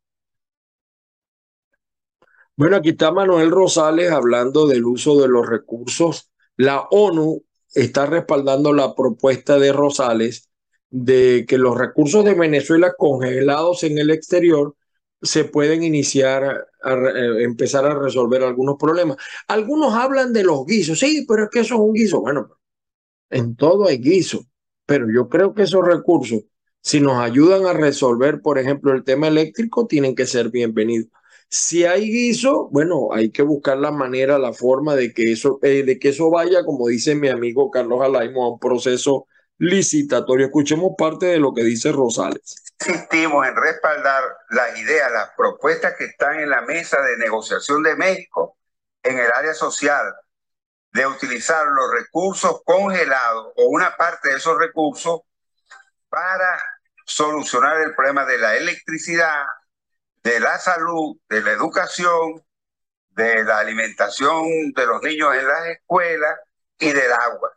Bueno, 2.57 2.77
aquí 2.77 2.91
está 2.91 3.13
Manuel 3.13 3.51
Rosales 3.51 4.11
hablando 4.11 4.67
del 4.67 4.85
uso 4.85 5.21
de 5.21 5.29
los 5.29 5.49
recursos. 5.49 6.31
La 6.57 6.81
ONU 6.91 7.45
está 7.75 8.07
respaldando 8.07 8.73
la 8.73 8.95
propuesta 8.95 9.59
de 9.59 9.73
Rosales 9.73 10.49
de 10.91 11.45
que 11.47 11.59
los 11.59 11.77
recursos 11.77 12.25
de 12.25 12.35
Venezuela 12.35 12.95
congelados 12.97 13.85
en 13.85 13.99
el 13.99 14.11
exterior 14.11 14.75
se 15.23 15.45
pueden 15.45 15.83
iniciar 15.83 16.67
a, 16.83 16.93
eh, 16.95 17.43
empezar 17.43 17.85
a 17.85 17.99
resolver 17.99 18.43
algunos 18.43 18.77
problemas. 18.79 19.17
Algunos 19.49 19.95
hablan 19.95 20.33
de 20.33 20.45
los 20.45 20.65
guisos, 20.65 20.99
sí, 20.99 21.25
pero 21.29 21.45
es 21.45 21.51
que 21.51 21.61
eso 21.61 21.75
es 21.75 21.81
un 21.81 21.93
guiso. 21.93 22.21
Bueno, 22.21 22.59
en 23.31 23.57
todo 23.57 23.89
hay 23.89 23.99
guiso, 23.99 24.47
pero 24.87 25.07
yo 25.13 25.29
creo 25.29 25.55
que 25.55 25.63
esos 25.63 25.85
recursos, 25.85 26.43
si 26.81 27.01
nos 27.01 27.23
ayudan 27.23 27.67
a 27.67 27.73
resolver, 27.73 28.41
por 28.41 28.59
ejemplo, 28.59 28.93
el 28.93 29.05
tema 29.05 29.29
eléctrico, 29.29 29.87
tienen 29.87 30.15
que 30.15 30.27
ser 30.27 30.51
bienvenidos. 30.51 31.11
Si 31.51 31.85
hay 31.85 32.11
guiso, 32.11 32.69
bueno, 32.71 33.09
hay 33.13 33.31
que 33.31 33.43
buscar 33.43 33.79
la 33.79 33.91
manera, 33.91 34.39
la 34.39 34.53
forma 34.53 34.95
de 34.95 35.15
que 35.15 35.33
eso, 35.33 35.59
eh, 35.63 35.83
de 35.83 35.99
que 35.99 36.11
eso 36.11 36.31
vaya, 36.31 36.65
como 36.65 36.89
dice 36.89 37.15
mi 37.15 37.29
amigo 37.29 37.71
Carlos 37.71 38.03
Alaimo, 38.03 38.45
a 38.45 38.53
un 38.53 38.59
proceso 38.59 39.27
licitatorio. 39.57 40.47
Escuchemos 40.47 40.93
parte 40.97 41.27
de 41.27 41.39
lo 41.39 41.55
que 41.55 41.65
dice 41.65 41.91
Rosales. 41.91 42.63
Insistimos 42.81 43.47
en 43.47 43.57
respaldar 43.57 44.23
las 44.51 44.79
ideas, 44.79 45.11
las 45.11 45.31
propuestas 45.37 45.95
que 45.97 46.05
están 46.05 46.39
en 46.39 46.51
la 46.51 46.63
mesa 46.63 47.01
de 47.01 47.17
negociación 47.17 47.83
de 47.83 47.97
México 47.97 48.57
en 49.03 49.19
el 49.19 49.31
área 49.35 49.55
social, 49.55 50.05
de 50.93 51.07
utilizar 51.07 51.67
los 51.67 51.93
recursos 52.01 52.63
congelados 52.65 53.53
o 53.57 53.69
una 53.69 53.97
parte 53.97 54.31
de 54.31 54.37
esos 54.37 54.59
recursos 54.59 55.21
para 56.19 56.61
solucionar 57.07 57.81
el 57.81 57.95
problema 57.95 58.25
de 58.25 58.39
la 58.39 58.57
electricidad, 58.57 59.45
de 60.25 60.41
la 60.41 60.59
salud, 60.59 61.17
de 61.29 61.43
la 61.43 61.53
educación, 61.53 62.43
de 63.11 63.45
la 63.45 63.61
alimentación 63.61 64.73
de 64.75 64.87
los 64.87 65.01
niños 65.01 65.33
en 65.37 65.47
las 65.47 65.67
escuelas 65.67 66.41
y 66.81 66.91
del 66.91 67.13
agua. 67.13 67.53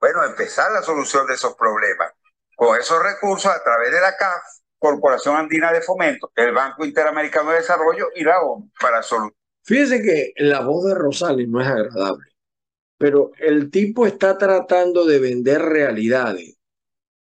Bueno, 0.00 0.24
empezar 0.24 0.72
la 0.72 0.82
solución 0.82 1.24
de 1.28 1.34
esos 1.34 1.54
problemas 1.54 2.12
con 2.56 2.76
esos 2.78 3.00
recursos 3.00 3.46
a 3.46 3.62
través 3.62 3.92
de 3.92 4.00
la 4.00 4.16
CAF, 4.16 4.42
Corporación 4.76 5.36
Andina 5.36 5.72
de 5.72 5.80
Fomento, 5.80 6.32
el 6.34 6.52
Banco 6.52 6.84
Interamericano 6.84 7.50
de 7.50 7.58
Desarrollo 7.58 8.08
y 8.16 8.24
la 8.24 8.40
ONU 8.40 8.72
para 8.80 9.04
solucionar. 9.04 9.36
Fíjese 9.62 10.02
que 10.02 10.32
la 10.36 10.60
voz 10.62 10.84
de 10.84 10.94
Rosales 10.94 11.48
no 11.48 11.60
es 11.60 11.68
agradable, 11.68 12.26
pero 12.98 13.30
el 13.38 13.70
tipo 13.70 14.04
está 14.04 14.36
tratando 14.36 15.04
de 15.04 15.20
vender 15.20 15.62
realidades. 15.62 16.59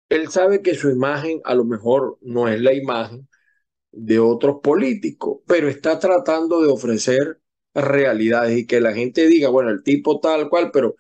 Él 0.09 0.29
sabe 0.29 0.61
que 0.61 0.75
su 0.75 0.89
imagen 0.89 1.41
a 1.45 1.55
lo 1.55 1.65
mejor 1.65 2.17
no 2.21 2.47
es 2.47 2.61
la 2.61 2.73
imagen 2.73 3.27
de 3.91 4.19
otros 4.19 4.57
políticos, 4.63 5.39
pero 5.47 5.67
está 5.69 5.99
tratando 5.99 6.61
de 6.61 6.69
ofrecer 6.69 7.39
realidades 7.73 8.57
y 8.59 8.67
que 8.67 8.81
la 8.81 8.93
gente 8.93 9.27
diga, 9.27 9.49
bueno, 9.49 9.69
el 9.71 9.83
tipo 9.83 10.19
tal 10.19 10.49
cual, 10.49 10.71
pero 10.73 10.95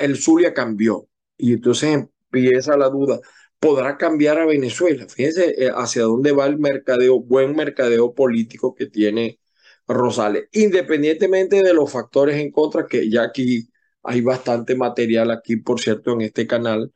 el 0.00 0.16
Zulia 0.16 0.54
cambió. 0.54 1.08
Y 1.36 1.54
entonces 1.54 1.90
empieza 2.32 2.76
la 2.76 2.88
duda, 2.88 3.20
¿podrá 3.58 3.96
cambiar 3.96 4.38
a 4.38 4.46
Venezuela? 4.46 5.06
Fíjense 5.08 5.54
eh, 5.66 5.70
hacia 5.74 6.02
dónde 6.02 6.32
va 6.32 6.46
el 6.46 6.58
mercadeo, 6.58 7.20
buen 7.20 7.54
mercadeo 7.56 8.14
político 8.14 8.74
que 8.74 8.86
tiene 8.86 9.40
Rosales, 9.88 10.48
independientemente 10.52 11.62
de 11.62 11.74
los 11.74 11.90
factores 11.92 12.36
en 12.36 12.50
contra, 12.52 12.86
que 12.86 13.10
ya 13.10 13.24
aquí 13.24 13.68
hay 14.02 14.20
bastante 14.20 14.74
material 14.76 15.30
aquí, 15.30 15.56
por 15.56 15.80
cierto, 15.80 16.12
en 16.12 16.22
este 16.22 16.46
canal, 16.46 16.92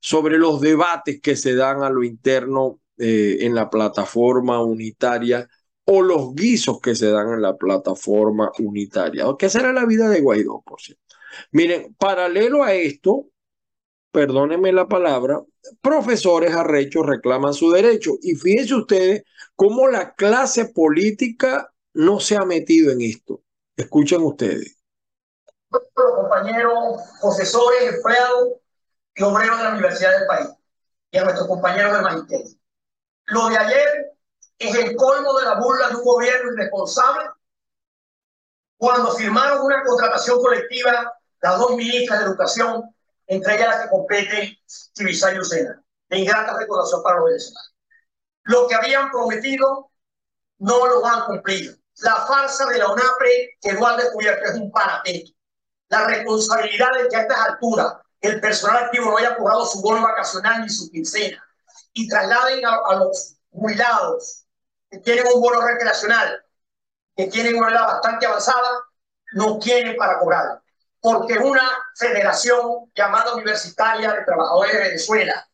sobre 0.00 0.38
los 0.38 0.60
debates 0.60 1.20
que 1.20 1.36
se 1.36 1.54
dan 1.54 1.82
a 1.82 1.90
lo 1.90 2.02
interno 2.02 2.80
eh, 2.98 3.38
en 3.40 3.54
la 3.54 3.70
plataforma 3.70 4.62
unitaria 4.62 5.48
o 5.84 6.02
los 6.02 6.34
guisos 6.34 6.80
que 6.80 6.94
se 6.94 7.10
dan 7.10 7.32
en 7.32 7.42
la 7.42 7.56
plataforma 7.56 8.50
unitaria. 8.58 9.24
¿Qué 9.38 9.48
será 9.48 9.72
la 9.72 9.86
vida 9.86 10.08
de 10.08 10.20
Guaidó, 10.20 10.62
por 10.66 10.80
cierto? 10.80 11.02
Miren, 11.52 11.94
paralelo 11.98 12.62
a 12.62 12.74
esto, 12.74 13.26
perdónenme 14.10 14.72
la 14.72 14.88
palabra, 14.88 15.42
profesores 15.80 16.54
arrechos 16.54 17.06
reclaman 17.06 17.54
su 17.54 17.70
derecho. 17.70 18.12
Y 18.22 18.34
fíjense 18.34 18.74
ustedes 18.74 19.24
cómo 19.54 19.88
la 19.88 20.14
clase 20.14 20.66
política 20.66 21.72
no 21.92 22.20
se 22.20 22.36
ha 22.36 22.44
metido 22.44 22.92
en 22.92 23.00
esto. 23.02 23.42
Escuchen 23.76 24.22
ustedes. 24.22 24.76
Compañeros, 25.94 27.00
profesores, 27.20 27.94
empleados 27.94 28.60
y 29.14 29.22
obreros 29.22 29.58
de 29.58 29.64
la 29.64 29.70
universidad 29.70 30.18
del 30.18 30.26
país 30.26 30.48
y 31.10 31.18
a 31.18 31.24
nuestros 31.24 31.48
compañeros 31.48 31.92
del 31.92 32.02
magisterio. 32.02 32.56
Lo 33.26 33.48
de 33.48 33.58
ayer 33.58 34.12
es 34.58 34.74
el 34.74 34.96
colmo 34.96 35.38
de 35.38 35.44
la 35.44 35.54
burla 35.54 35.88
de 35.88 35.96
un 35.96 36.04
gobierno 36.04 36.52
irresponsable 36.52 37.30
cuando 38.76 39.12
firmaron 39.12 39.62
una 39.62 39.82
contratación 39.84 40.40
colectiva 40.40 41.12
las 41.42 41.58
dos 41.58 41.76
ministras 41.76 42.20
de 42.20 42.26
educación, 42.26 42.94
entre 43.26 43.54
ellas 43.54 43.68
las 43.68 43.82
que 43.82 43.90
competen 43.90 44.56
Chivizá 44.94 45.32
y 45.32 45.36
Lucena, 45.36 45.82
de 46.08 46.18
ingrata 46.18 46.56
recordación 46.58 47.02
para 47.02 47.16
los 47.16 47.26
venezolanos. 47.26 47.74
Lo 48.44 48.66
que 48.68 48.74
habían 48.74 49.10
prometido 49.10 49.90
no 50.58 50.86
lo 50.86 51.04
han 51.06 51.26
cumplido. 51.26 51.74
La 52.02 52.16
farsa 52.26 52.66
de 52.66 52.78
la 52.78 52.90
UNAPRE 52.90 53.58
quedó 53.60 53.86
al 53.86 53.98
descubierto, 53.98 54.44
es 54.44 54.54
un 54.54 54.70
parapeto. 54.70 55.32
La 55.88 56.06
responsabilidad 56.06 56.88
de 56.96 57.08
que 57.08 57.16
a 57.16 57.20
estas 57.22 57.48
alturas 57.48 57.94
el 58.20 58.40
personal 58.40 58.84
activo 58.84 59.10
no 59.10 59.16
haya 59.16 59.36
cobrado 59.36 59.64
su 59.66 59.80
bono 59.80 60.02
vacacional 60.02 60.62
ni 60.62 60.68
su 60.68 60.90
quincena 60.90 61.42
y 61.92 62.08
trasladen 62.08 62.64
a, 62.66 62.94
los 62.96 63.36
jubilados 63.50 64.44
que 64.90 64.98
tienen 64.98 65.26
un 65.34 65.40
bono 65.40 65.60
recreacional, 65.66 66.44
que 67.16 67.26
tienen 67.26 67.56
una 67.56 67.70
edad 67.70 67.86
bastante 67.86 68.26
avanzada, 68.26 68.68
no 69.32 69.58
quieren 69.58 69.96
para 69.96 70.18
cobrar. 70.18 70.60
Porque 71.00 71.38
una 71.38 71.62
federación 71.96 72.90
llamada 72.94 73.34
Universitaria 73.34 74.12
de 74.12 74.24
Trabajadores 74.24 74.72
de 74.72 74.78
Venezuela, 74.80 75.48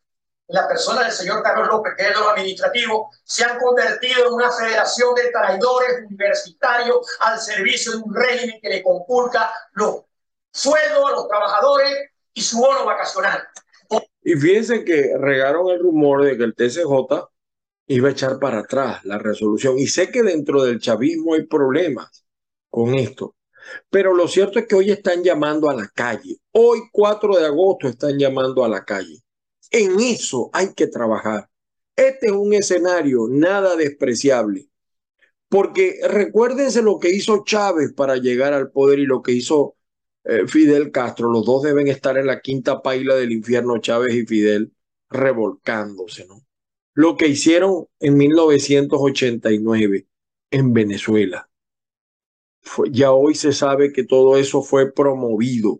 la 0.47 0.67
persona 0.67 1.03
del 1.03 1.11
señor 1.11 1.43
Carlos 1.43 1.67
López, 1.67 1.93
que 1.97 2.09
es 2.09 2.17
lo 2.17 2.29
administrativo, 2.29 3.09
se 3.23 3.43
han 3.43 3.59
convertido 3.59 4.27
en 4.27 4.33
una 4.33 4.51
federación 4.51 5.13
de 5.15 5.29
traidores 5.29 6.05
universitarios 6.05 7.07
al 7.19 7.39
servicio 7.39 7.91
de 7.93 7.97
un 7.97 8.13
régimen 8.13 8.59
que 8.61 8.69
le 8.69 8.83
conculca 8.83 9.51
los 9.73 10.03
sueldos 10.51 11.05
a 11.05 11.11
los 11.11 11.27
trabajadores 11.27 12.11
y 12.37 12.41
su 12.41 12.59
bono 12.59 12.85
vacacional. 12.85 13.41
Y 14.21 14.35
fíjense 14.35 14.83
que 14.85 15.17
regaron 15.17 15.69
el 15.71 15.79
rumor 15.79 16.23
de 16.23 16.37
que 16.37 16.43
el 16.43 16.53
TCJ 16.53 17.31
iba 17.87 18.09
a 18.09 18.11
echar 18.11 18.37
para 18.39 18.59
atrás 18.59 19.03
la 19.05 19.17
resolución. 19.17 19.79
Y 19.79 19.87
sé 19.87 20.11
que 20.11 20.21
dentro 20.21 20.63
del 20.63 20.79
chavismo 20.79 21.33
hay 21.33 21.47
problemas 21.47 22.25
con 22.69 22.93
esto. 22.93 23.35
Pero 23.89 24.13
lo 24.13 24.27
cierto 24.27 24.59
es 24.59 24.67
que 24.67 24.75
hoy 24.75 24.91
están 24.91 25.23
llamando 25.23 25.67
a 25.67 25.73
la 25.73 25.87
calle. 25.87 26.37
Hoy, 26.51 26.81
4 26.91 27.37
de 27.37 27.45
agosto, 27.47 27.87
están 27.87 28.19
llamando 28.19 28.63
a 28.63 28.69
la 28.69 28.85
calle. 28.85 29.17
En 29.71 29.99
eso 29.99 30.51
hay 30.53 30.73
que 30.75 30.87
trabajar. 30.87 31.49
Este 31.95 32.27
es 32.27 32.33
un 32.33 32.53
escenario 32.53 33.27
nada 33.27 33.75
despreciable. 33.75 34.69
Porque 35.49 35.99
recuérdense 36.07 36.83
lo 36.83 36.99
que 36.99 37.09
hizo 37.09 37.43
Chávez 37.43 37.93
para 37.93 38.17
llegar 38.17 38.53
al 38.53 38.69
poder 38.69 38.99
y 38.99 39.07
lo 39.07 39.23
que 39.23 39.31
hizo 39.31 39.77
Fidel 40.47 40.91
Castro. 40.91 41.29
Los 41.31 41.45
dos 41.45 41.63
deben 41.63 41.87
estar 41.87 42.17
en 42.17 42.27
la 42.27 42.41
quinta 42.41 42.81
paila 42.81 43.15
del 43.15 43.31
infierno, 43.31 43.77
Chávez 43.79 44.13
y 44.13 44.25
Fidel, 44.25 44.73
revolcándose, 45.09 46.25
¿no? 46.27 46.43
Lo 46.93 47.15
que 47.15 47.27
hicieron 47.27 47.85
en 47.99 48.17
1989 48.17 50.07
en 50.51 50.73
Venezuela. 50.73 51.49
ya 52.91 53.11
hoy 53.11 53.35
se 53.35 53.53
sabe 53.53 53.91
que 53.91 54.03
todo 54.03 54.37
eso 54.37 54.61
fue 54.61 54.91
promovido. 54.91 55.79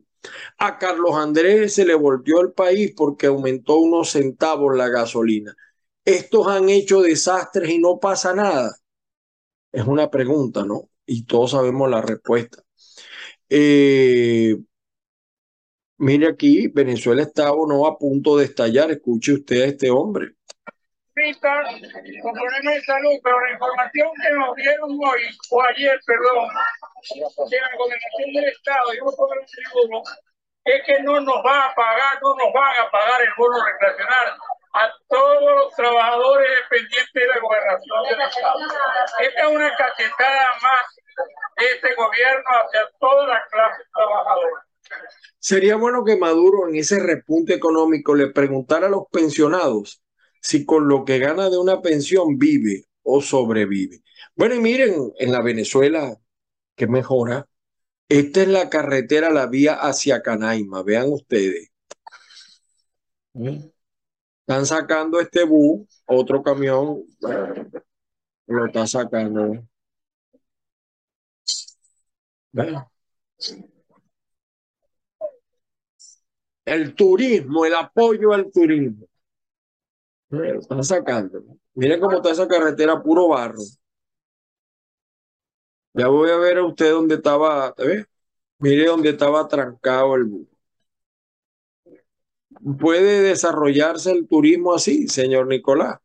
A 0.57 0.77
Carlos 0.77 1.15
Andrés 1.15 1.73
se 1.73 1.85
le 1.85 1.95
volteó 1.95 2.41
el 2.41 2.53
país 2.53 2.93
porque 2.95 3.27
aumentó 3.27 3.77
unos 3.77 4.11
centavos 4.11 4.75
la 4.75 4.89
gasolina. 4.89 5.55
Estos 6.05 6.47
han 6.47 6.69
hecho 6.69 7.01
desastres 7.01 7.69
y 7.69 7.79
no 7.79 7.99
pasa 7.99 8.33
nada. 8.33 8.77
Es 9.71 9.85
una 9.87 10.09
pregunta, 10.09 10.65
¿no? 10.65 10.89
Y 11.05 11.23
todos 11.25 11.51
sabemos 11.51 11.89
la 11.89 12.01
respuesta. 12.01 12.63
Eh, 13.49 14.55
mire 15.97 16.27
aquí, 16.27 16.67
Venezuela 16.67 17.21
está 17.21 17.51
o 17.51 17.65
no 17.65 17.87
a 17.87 17.97
punto 17.97 18.37
de 18.37 18.45
estallar. 18.45 18.91
Escuche 18.91 19.33
usted 19.33 19.61
a 19.61 19.65
este 19.65 19.89
hombre. 19.89 20.33
Con 21.17 22.33
problemas 22.33 22.75
de 22.75 22.81
salud, 22.81 23.17
pero 23.23 23.41
la 23.41 23.51
información 23.53 24.07
que 24.21 24.29
nos 24.37 24.55
dieron 24.55 24.91
hoy, 24.91 25.21
o 25.49 25.63
ayer, 25.63 25.99
perdón, 26.05 26.47
de 27.49 27.57
la 27.57 27.71
gobernación 27.75 28.33
del 28.33 28.45
Estado, 28.53 28.93
y 28.93 28.99
un 28.99 29.15
tribuno, 29.49 30.03
es 30.63 30.83
que 30.85 31.01
no 31.01 31.19
nos 31.21 31.37
va 31.43 31.65
a 31.65 31.73
pagar, 31.73 32.21
no 32.21 32.35
nos 32.35 32.53
van 32.53 32.85
a 32.85 32.91
pagar 32.91 33.21
el 33.23 33.29
bono 33.35 33.57
recreacional 33.65 34.37
a 34.73 34.91
todos 35.09 35.41
los 35.41 35.75
trabajadores 35.75 36.47
dependientes 36.61 37.13
de 37.13 37.27
la 37.27 37.39
gobernación 37.39 38.03
del 38.09 38.21
Estado. 38.21 38.59
Esta 39.19 39.41
es 39.41 39.47
una 39.47 39.75
cachetada 39.75 40.45
más 40.61 40.85
este 41.57 41.95
gobierno 41.95 42.45
hacia 42.45 42.81
toda 42.99 43.27
la 43.27 43.39
clase 43.51 43.83
trabajadora. 43.93 44.67
Sería 45.39 45.75
bueno 45.75 46.03
que 46.03 46.17
Maduro 46.17 46.67
en 46.67 46.75
ese 46.75 46.99
repunte 46.99 47.53
económico 47.53 48.15
le 48.15 48.27
preguntara 48.31 48.87
a 48.87 48.89
los 48.89 49.03
pensionados 49.11 50.01
si 50.41 50.65
con 50.65 50.87
lo 50.87 51.03
que 51.03 51.19
gana 51.19 51.49
de 51.49 51.57
una 51.57 51.81
pensión 51.81 52.37
vive 52.37 52.85
o 53.03 53.21
sobrevive. 53.21 54.01
Bueno, 54.35 54.55
y 54.55 54.59
miren, 54.59 55.11
en 55.17 55.31
la 55.31 55.41
Venezuela, 55.41 56.15
que 56.75 56.87
mejora, 56.87 57.47
esta 58.09 58.41
es 58.41 58.47
la 58.47 58.69
carretera, 58.69 59.29
la 59.29 59.47
vía 59.47 59.73
hacia 59.73 60.21
Canaima, 60.21 60.83
vean 60.83 61.11
ustedes. 61.11 61.71
Están 63.33 64.65
sacando 64.65 65.19
este 65.19 65.43
bus, 65.43 66.03
otro 66.05 66.41
camión, 66.41 67.03
lo 68.47 68.65
está 68.65 68.87
sacando. 68.87 69.63
El 76.65 76.95
turismo, 76.95 77.65
el 77.65 77.75
apoyo 77.75 78.33
al 78.33 78.51
turismo. 78.51 79.07
están 80.31 80.83
sacando. 80.83 81.43
Miren 81.75 81.99
cómo 81.99 82.17
está 82.17 82.31
esa 82.31 82.47
carretera, 82.47 83.01
puro 83.01 83.29
barro. 83.29 83.61
Ya 85.93 86.07
voy 86.07 86.29
a 86.29 86.37
ver 86.37 86.57
a 86.57 86.65
usted 86.65 86.91
dónde 86.91 87.15
estaba, 87.15 87.73
Mire 88.59 88.85
dónde 88.85 89.09
estaba 89.09 89.47
trancado 89.47 90.15
el 90.15 90.23
bus. 90.25 90.47
Puede 92.79 93.21
desarrollarse 93.21 94.11
el 94.11 94.27
turismo 94.27 94.73
así, 94.73 95.07
señor 95.07 95.47
Nicolás. 95.47 95.99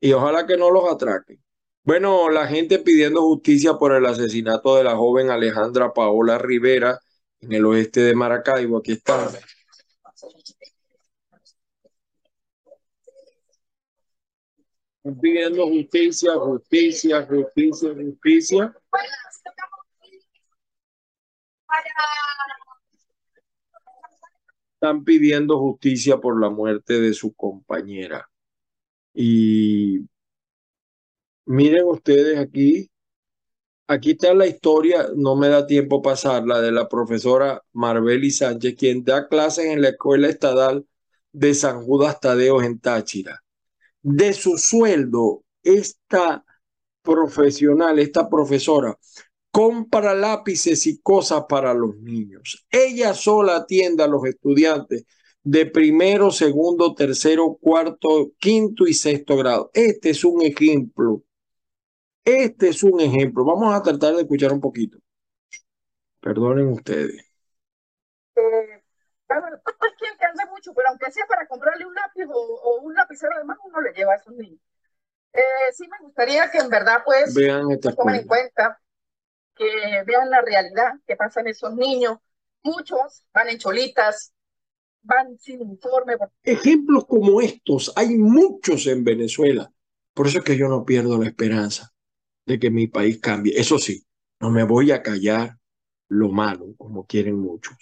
Y 0.00 0.12
ojalá 0.12 0.46
que 0.46 0.56
no 0.56 0.70
los 0.70 0.90
atraque. 0.90 1.40
Bueno, 1.88 2.28
la 2.28 2.46
gente 2.46 2.80
pidiendo 2.80 3.22
justicia 3.22 3.78
por 3.78 3.94
el 3.94 4.04
asesinato 4.04 4.76
de 4.76 4.84
la 4.84 4.94
joven 4.94 5.30
Alejandra 5.30 5.94
Paola 5.94 6.36
Rivera 6.36 7.00
en 7.40 7.50
el 7.54 7.64
oeste 7.64 8.00
de 8.00 8.14
Maracaibo. 8.14 8.76
Aquí 8.76 8.92
está. 8.92 9.26
Pidiendo 15.18 15.66
justicia, 15.66 16.34
justicia, 16.34 17.26
justicia, 17.26 17.94
justicia. 17.94 18.76
Están 24.74 25.04
pidiendo 25.04 25.58
justicia 25.58 26.18
por 26.18 26.38
la 26.38 26.50
muerte 26.50 27.00
de 27.00 27.14
su 27.14 27.32
compañera. 27.32 28.28
Y 29.14 30.00
Miren 31.48 31.86
ustedes 31.86 32.38
aquí, 32.38 32.90
aquí 33.86 34.10
está 34.10 34.34
la 34.34 34.46
historia, 34.46 35.08
no 35.16 35.34
me 35.34 35.48
da 35.48 35.66
tiempo 35.66 36.02
pasarla, 36.02 36.60
de 36.60 36.70
la 36.72 36.90
profesora 36.90 37.62
Marbeli 37.72 38.30
Sánchez, 38.30 38.74
quien 38.76 39.02
da 39.02 39.28
clases 39.28 39.64
en 39.64 39.80
la 39.80 39.88
Escuela 39.88 40.28
Estatal 40.28 40.84
de 41.32 41.54
San 41.54 41.82
Judas 41.82 42.20
Tadeo 42.20 42.62
en 42.62 42.78
Táchira. 42.80 43.42
De 44.02 44.34
su 44.34 44.58
sueldo, 44.58 45.42
esta 45.62 46.44
profesional, 47.00 47.98
esta 47.98 48.28
profesora, 48.28 48.98
compra 49.50 50.14
lápices 50.14 50.86
y 50.86 51.00
cosas 51.00 51.44
para 51.48 51.72
los 51.72 51.96
niños. 51.96 52.66
Ella 52.70 53.14
sola 53.14 53.56
atiende 53.56 54.02
a 54.02 54.06
los 54.06 54.22
estudiantes 54.26 55.06
de 55.42 55.64
primero, 55.64 56.30
segundo, 56.30 56.94
tercero, 56.94 57.56
cuarto, 57.58 58.32
quinto 58.38 58.86
y 58.86 58.92
sexto 58.92 59.38
grado. 59.38 59.70
Este 59.72 60.10
es 60.10 60.22
un 60.24 60.42
ejemplo. 60.42 61.22
Este 62.28 62.68
es 62.68 62.82
un 62.82 63.00
ejemplo. 63.00 63.42
Vamos 63.42 63.74
a 63.74 63.82
tratar 63.82 64.14
de 64.14 64.20
escuchar 64.20 64.52
un 64.52 64.60
poquito. 64.60 64.98
Perdonen 66.20 66.68
ustedes. 66.68 67.24
Eh, 68.36 68.82
hay 69.30 69.92
quien 69.98 70.14
cansa 70.18 70.44
mucho, 70.50 70.74
pero 70.74 70.90
aunque 70.90 71.10
sea 71.10 71.24
para 71.26 71.46
comprarle 71.46 71.86
un 71.86 71.94
lápiz 71.94 72.26
o, 72.30 72.80
un 72.82 72.92
lapicero 72.92 73.38
de 73.38 73.44
mano, 73.44 73.60
uno 73.64 73.80
le 73.80 73.94
lleva 73.94 74.12
a 74.12 74.16
esos 74.16 74.34
niños. 74.34 74.60
Eh, 75.32 75.72
sí 75.72 75.88
me 75.88 75.96
gustaría 76.00 76.50
que 76.50 76.58
en 76.58 76.68
verdad 76.68 76.98
pues 77.02 77.32
vean 77.34 77.66
tomen 77.80 78.16
en 78.16 78.26
cuenta 78.26 78.78
que 79.56 80.02
vean 80.06 80.28
la 80.28 80.42
realidad 80.42 80.96
que 81.06 81.16
pasan 81.16 81.46
esos 81.46 81.74
niños. 81.74 82.18
Muchos 82.62 83.24
van 83.32 83.48
en 83.48 83.56
cholitas, 83.56 84.34
van 85.00 85.38
sin 85.38 85.62
informe. 85.62 86.18
Ejemplos 86.42 87.06
como 87.06 87.40
estos 87.40 87.90
hay 87.96 88.18
muchos 88.18 88.86
en 88.86 89.02
Venezuela. 89.02 89.72
Por 90.12 90.26
eso 90.26 90.40
es 90.40 90.44
que 90.44 90.58
yo 90.58 90.68
no 90.68 90.84
pierdo 90.84 91.16
la 91.16 91.26
esperanza 91.26 91.90
de 92.48 92.58
que 92.58 92.70
mi 92.70 92.88
país 92.88 93.20
cambie. 93.20 93.58
Eso 93.58 93.78
sí, 93.78 94.04
no 94.40 94.50
me 94.50 94.64
voy 94.64 94.90
a 94.90 95.02
callar 95.02 95.56
lo 96.08 96.30
malo, 96.30 96.74
como 96.76 97.06
quieren 97.06 97.38
muchos. 97.38 97.76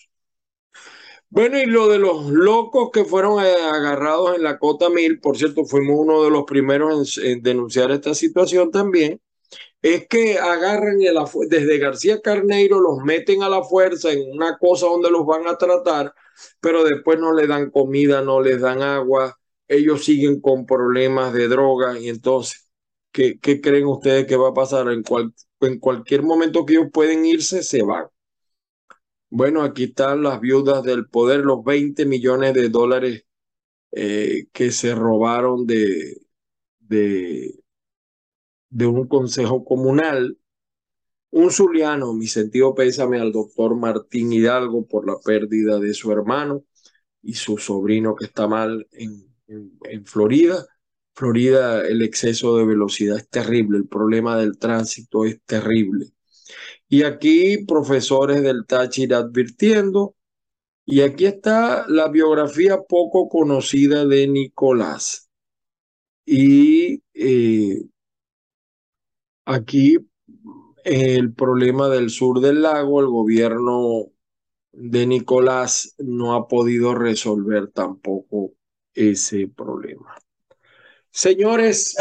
Bueno, 1.29 1.59
y 1.59 1.67
lo 1.67 1.89
de 1.89 1.99
los 1.99 2.27
locos 2.27 2.91
que 2.93 3.05
fueron 3.05 3.45
eh, 3.45 3.55
agarrados 3.73 4.37
en 4.37 4.43
la 4.43 4.59
Cota 4.59 4.89
Mil, 4.91 5.21
por 5.21 5.37
cierto, 5.37 5.65
fuimos 5.65 5.97
uno 5.99 6.23
de 6.23 6.31
los 6.31 6.45
primeros 6.45 7.19
en, 7.19 7.43
denunciar 7.43 7.91
esta 7.91 8.15
situación 8.15 8.71
también, 8.71 9.21
es 9.83 10.09
que 10.09 10.39
agarran 10.39 10.99
desde 11.49 11.79
García 11.79 12.21
Carneiro, 12.21 12.81
los 12.81 12.99
meten 12.99 13.43
a 13.43 13.49
la 13.49 13.63
fuerza 13.63 14.13
en 14.13 14.31
una 14.31 14.59
cosa 14.59 14.87
donde 14.87 15.11
los 15.11 15.27
van 15.27 15.47
a 15.47 15.59
tratar, 15.59 16.15
pero 16.61 16.85
después 16.85 17.19
no 17.19 17.33
les 17.33 17.49
dan 17.49 17.71
comida, 17.71 18.23
no 18.23 18.41
les 18.41 18.61
dan 18.61 18.83
agua, 18.83 19.39
ellos 19.69 20.05
siguen 20.05 20.41
con 20.41 20.67
problemas 20.67 21.33
de 21.33 21.49
droga 21.49 21.99
y 21.99 22.09
entonces, 22.09 22.66
¿qué, 23.17 23.61
creen 23.61 23.87
ustedes 23.87 24.27
que 24.27 24.37
va 24.37 24.51
a 24.51 24.55
pasar? 24.55 24.89
En, 24.91 25.03
en 25.61 25.79
cualquier 25.81 26.23
momento 26.23 26.67
que 26.67 26.75
ellos 26.75 26.89
pueden 26.93 27.25
irse, 27.25 27.63
se 27.63 27.83
van. 27.83 28.07
Bueno, 29.31 29.63
aquí 29.63 29.85
están 29.85 30.23
las 30.23 30.41
viudas 30.41 30.83
del 30.83 31.09
poder, 31.09 31.41
los 31.41 31.65
20 31.65 32.07
millones 32.07 32.55
de 32.55 32.69
dólares 32.69 33.25
eh, 33.93 34.47
que 34.53 34.71
se 34.73 34.95
robaron 34.95 35.67
de, 35.67 36.19
de, 36.81 37.61
de 38.71 38.87
un 38.87 39.09
consejo 39.09 39.65
comunal. 39.65 40.39
Un 41.31 41.51
zuliano, 41.51 42.15
mi 42.15 42.27
sentido 42.29 42.75
pésame 42.75 43.21
al 43.21 43.33
doctor 43.33 43.77
Martín 43.77 44.33
Hidalgo 44.33 44.87
por 44.87 45.07
la 45.07 45.19
pérdida 45.25 45.79
de 45.81 45.95
su 45.95 46.13
hermano 46.13 46.65
y 47.23 47.35
su 47.35 47.59
sobrino 47.59 48.17
que 48.17 48.27
está 48.27 48.49
mal 48.49 48.87
en, 48.93 49.37
en 49.49 50.07
Florida. 50.07 50.67
Florida, 51.17 51.81
el 51.87 52.03
exceso 52.03 52.59
de 52.59 52.67
velocidad 52.67 53.17
es 53.17 53.29
terrible, 53.31 53.79
el 53.79 53.89
problema 53.89 54.37
del 54.37 54.59
tránsito 54.59 55.25
es 55.25 55.41
terrible. 55.47 56.09
Y 56.89 57.05
aquí 57.05 57.65
profesores 57.65 58.43
del 58.43 58.67
Táchira 58.67 59.19
advirtiendo. 59.19 60.15
Y 60.85 61.01
aquí 61.01 61.27
está 61.27 61.87
la 61.89 62.09
biografía 62.09 62.83
poco 62.83 63.29
conocida 63.29 64.05
de 64.05 64.29
Nicolás. 64.29 65.31
Y 66.27 67.03
eh, 67.15 67.83
aquí 69.47 69.97
el 70.85 71.33
problema 71.35 71.89
del 71.89 72.11
sur 72.11 72.41
del 72.41 72.63
lago, 72.63 73.01
el 73.01 73.07
gobierno 73.09 74.13
de 74.73 75.07
Nicolás 75.07 75.95
no 75.99 76.35
ha 76.35 76.47
podido 76.47 76.95
resolver 76.95 77.69
tampoco 77.69 78.53
ese 78.95 79.49
problema. 79.49 80.15
Señores, 81.17 81.97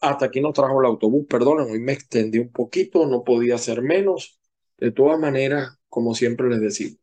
hasta 0.00 0.26
aquí 0.26 0.40
nos 0.40 0.52
trajo 0.52 0.80
el 0.80 0.86
autobús, 0.86 1.24
perdonen, 1.28 1.70
hoy 1.70 1.78
me 1.78 1.92
extendí 1.92 2.40
un 2.40 2.50
poquito, 2.50 3.06
no 3.06 3.22
podía 3.22 3.58
ser 3.58 3.80
menos. 3.80 4.40
De 4.76 4.90
todas 4.90 5.20
maneras, 5.20 5.78
como 5.88 6.16
siempre 6.16 6.48
les 6.48 6.60
decimos, 6.60 6.98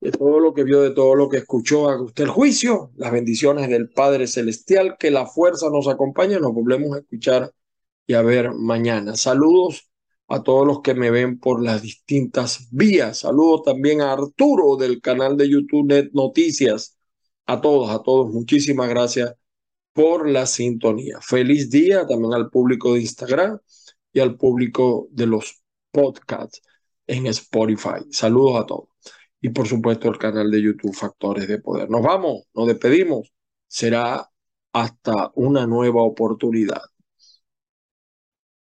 de 0.00 0.12
todo 0.12 0.38
lo 0.38 0.54
que 0.54 0.62
vio, 0.62 0.80
de 0.82 0.92
todo 0.92 1.16
lo 1.16 1.28
que 1.28 1.38
escuchó, 1.38 1.88
haga 1.88 2.02
usted 2.04 2.22
el 2.22 2.30
juicio, 2.30 2.92
las 2.94 3.10
bendiciones 3.10 3.68
del 3.68 3.90
Padre 3.90 4.28
Celestial, 4.28 4.96
que 4.96 5.10
la 5.10 5.26
fuerza 5.26 5.68
nos 5.70 5.88
acompañe, 5.88 6.38
nos 6.38 6.54
volvemos 6.54 6.94
a 6.94 7.00
escuchar 7.00 7.52
y 8.06 8.14
a 8.14 8.22
ver 8.22 8.52
mañana. 8.52 9.16
Saludos 9.16 9.90
a 10.28 10.44
todos 10.44 10.68
los 10.68 10.82
que 10.82 10.94
me 10.94 11.10
ven 11.10 11.40
por 11.40 11.64
las 11.64 11.82
distintas 11.82 12.68
vías. 12.70 13.18
Saludos 13.18 13.64
también 13.64 14.02
a 14.02 14.12
Arturo 14.12 14.76
del 14.76 15.00
canal 15.00 15.36
de 15.36 15.48
YouTube 15.48 15.88
Net 15.88 16.10
Noticias. 16.12 16.96
A 17.46 17.60
todos, 17.60 17.90
a 17.90 18.00
todos, 18.04 18.32
muchísimas 18.32 18.88
gracias 18.88 19.34
por 19.92 20.28
la 20.28 20.46
sintonía. 20.46 21.18
Feliz 21.20 21.70
día 21.70 22.06
también 22.06 22.34
al 22.34 22.50
público 22.50 22.94
de 22.94 23.00
Instagram 23.00 23.58
y 24.12 24.20
al 24.20 24.36
público 24.36 25.08
de 25.10 25.26
los 25.26 25.62
podcasts 25.90 26.62
en 27.06 27.26
Spotify. 27.26 28.04
Saludos 28.10 28.62
a 28.62 28.66
todos. 28.66 28.88
Y 29.40 29.50
por 29.50 29.66
supuesto 29.66 30.08
el 30.08 30.18
canal 30.18 30.50
de 30.50 30.62
YouTube 30.62 30.94
Factores 30.94 31.48
de 31.48 31.58
Poder. 31.58 31.90
Nos 31.90 32.02
vamos, 32.02 32.44
nos 32.54 32.68
despedimos. 32.68 33.32
Será 33.66 34.30
hasta 34.72 35.32
una 35.34 35.66
nueva 35.66 36.02
oportunidad. 36.02 36.82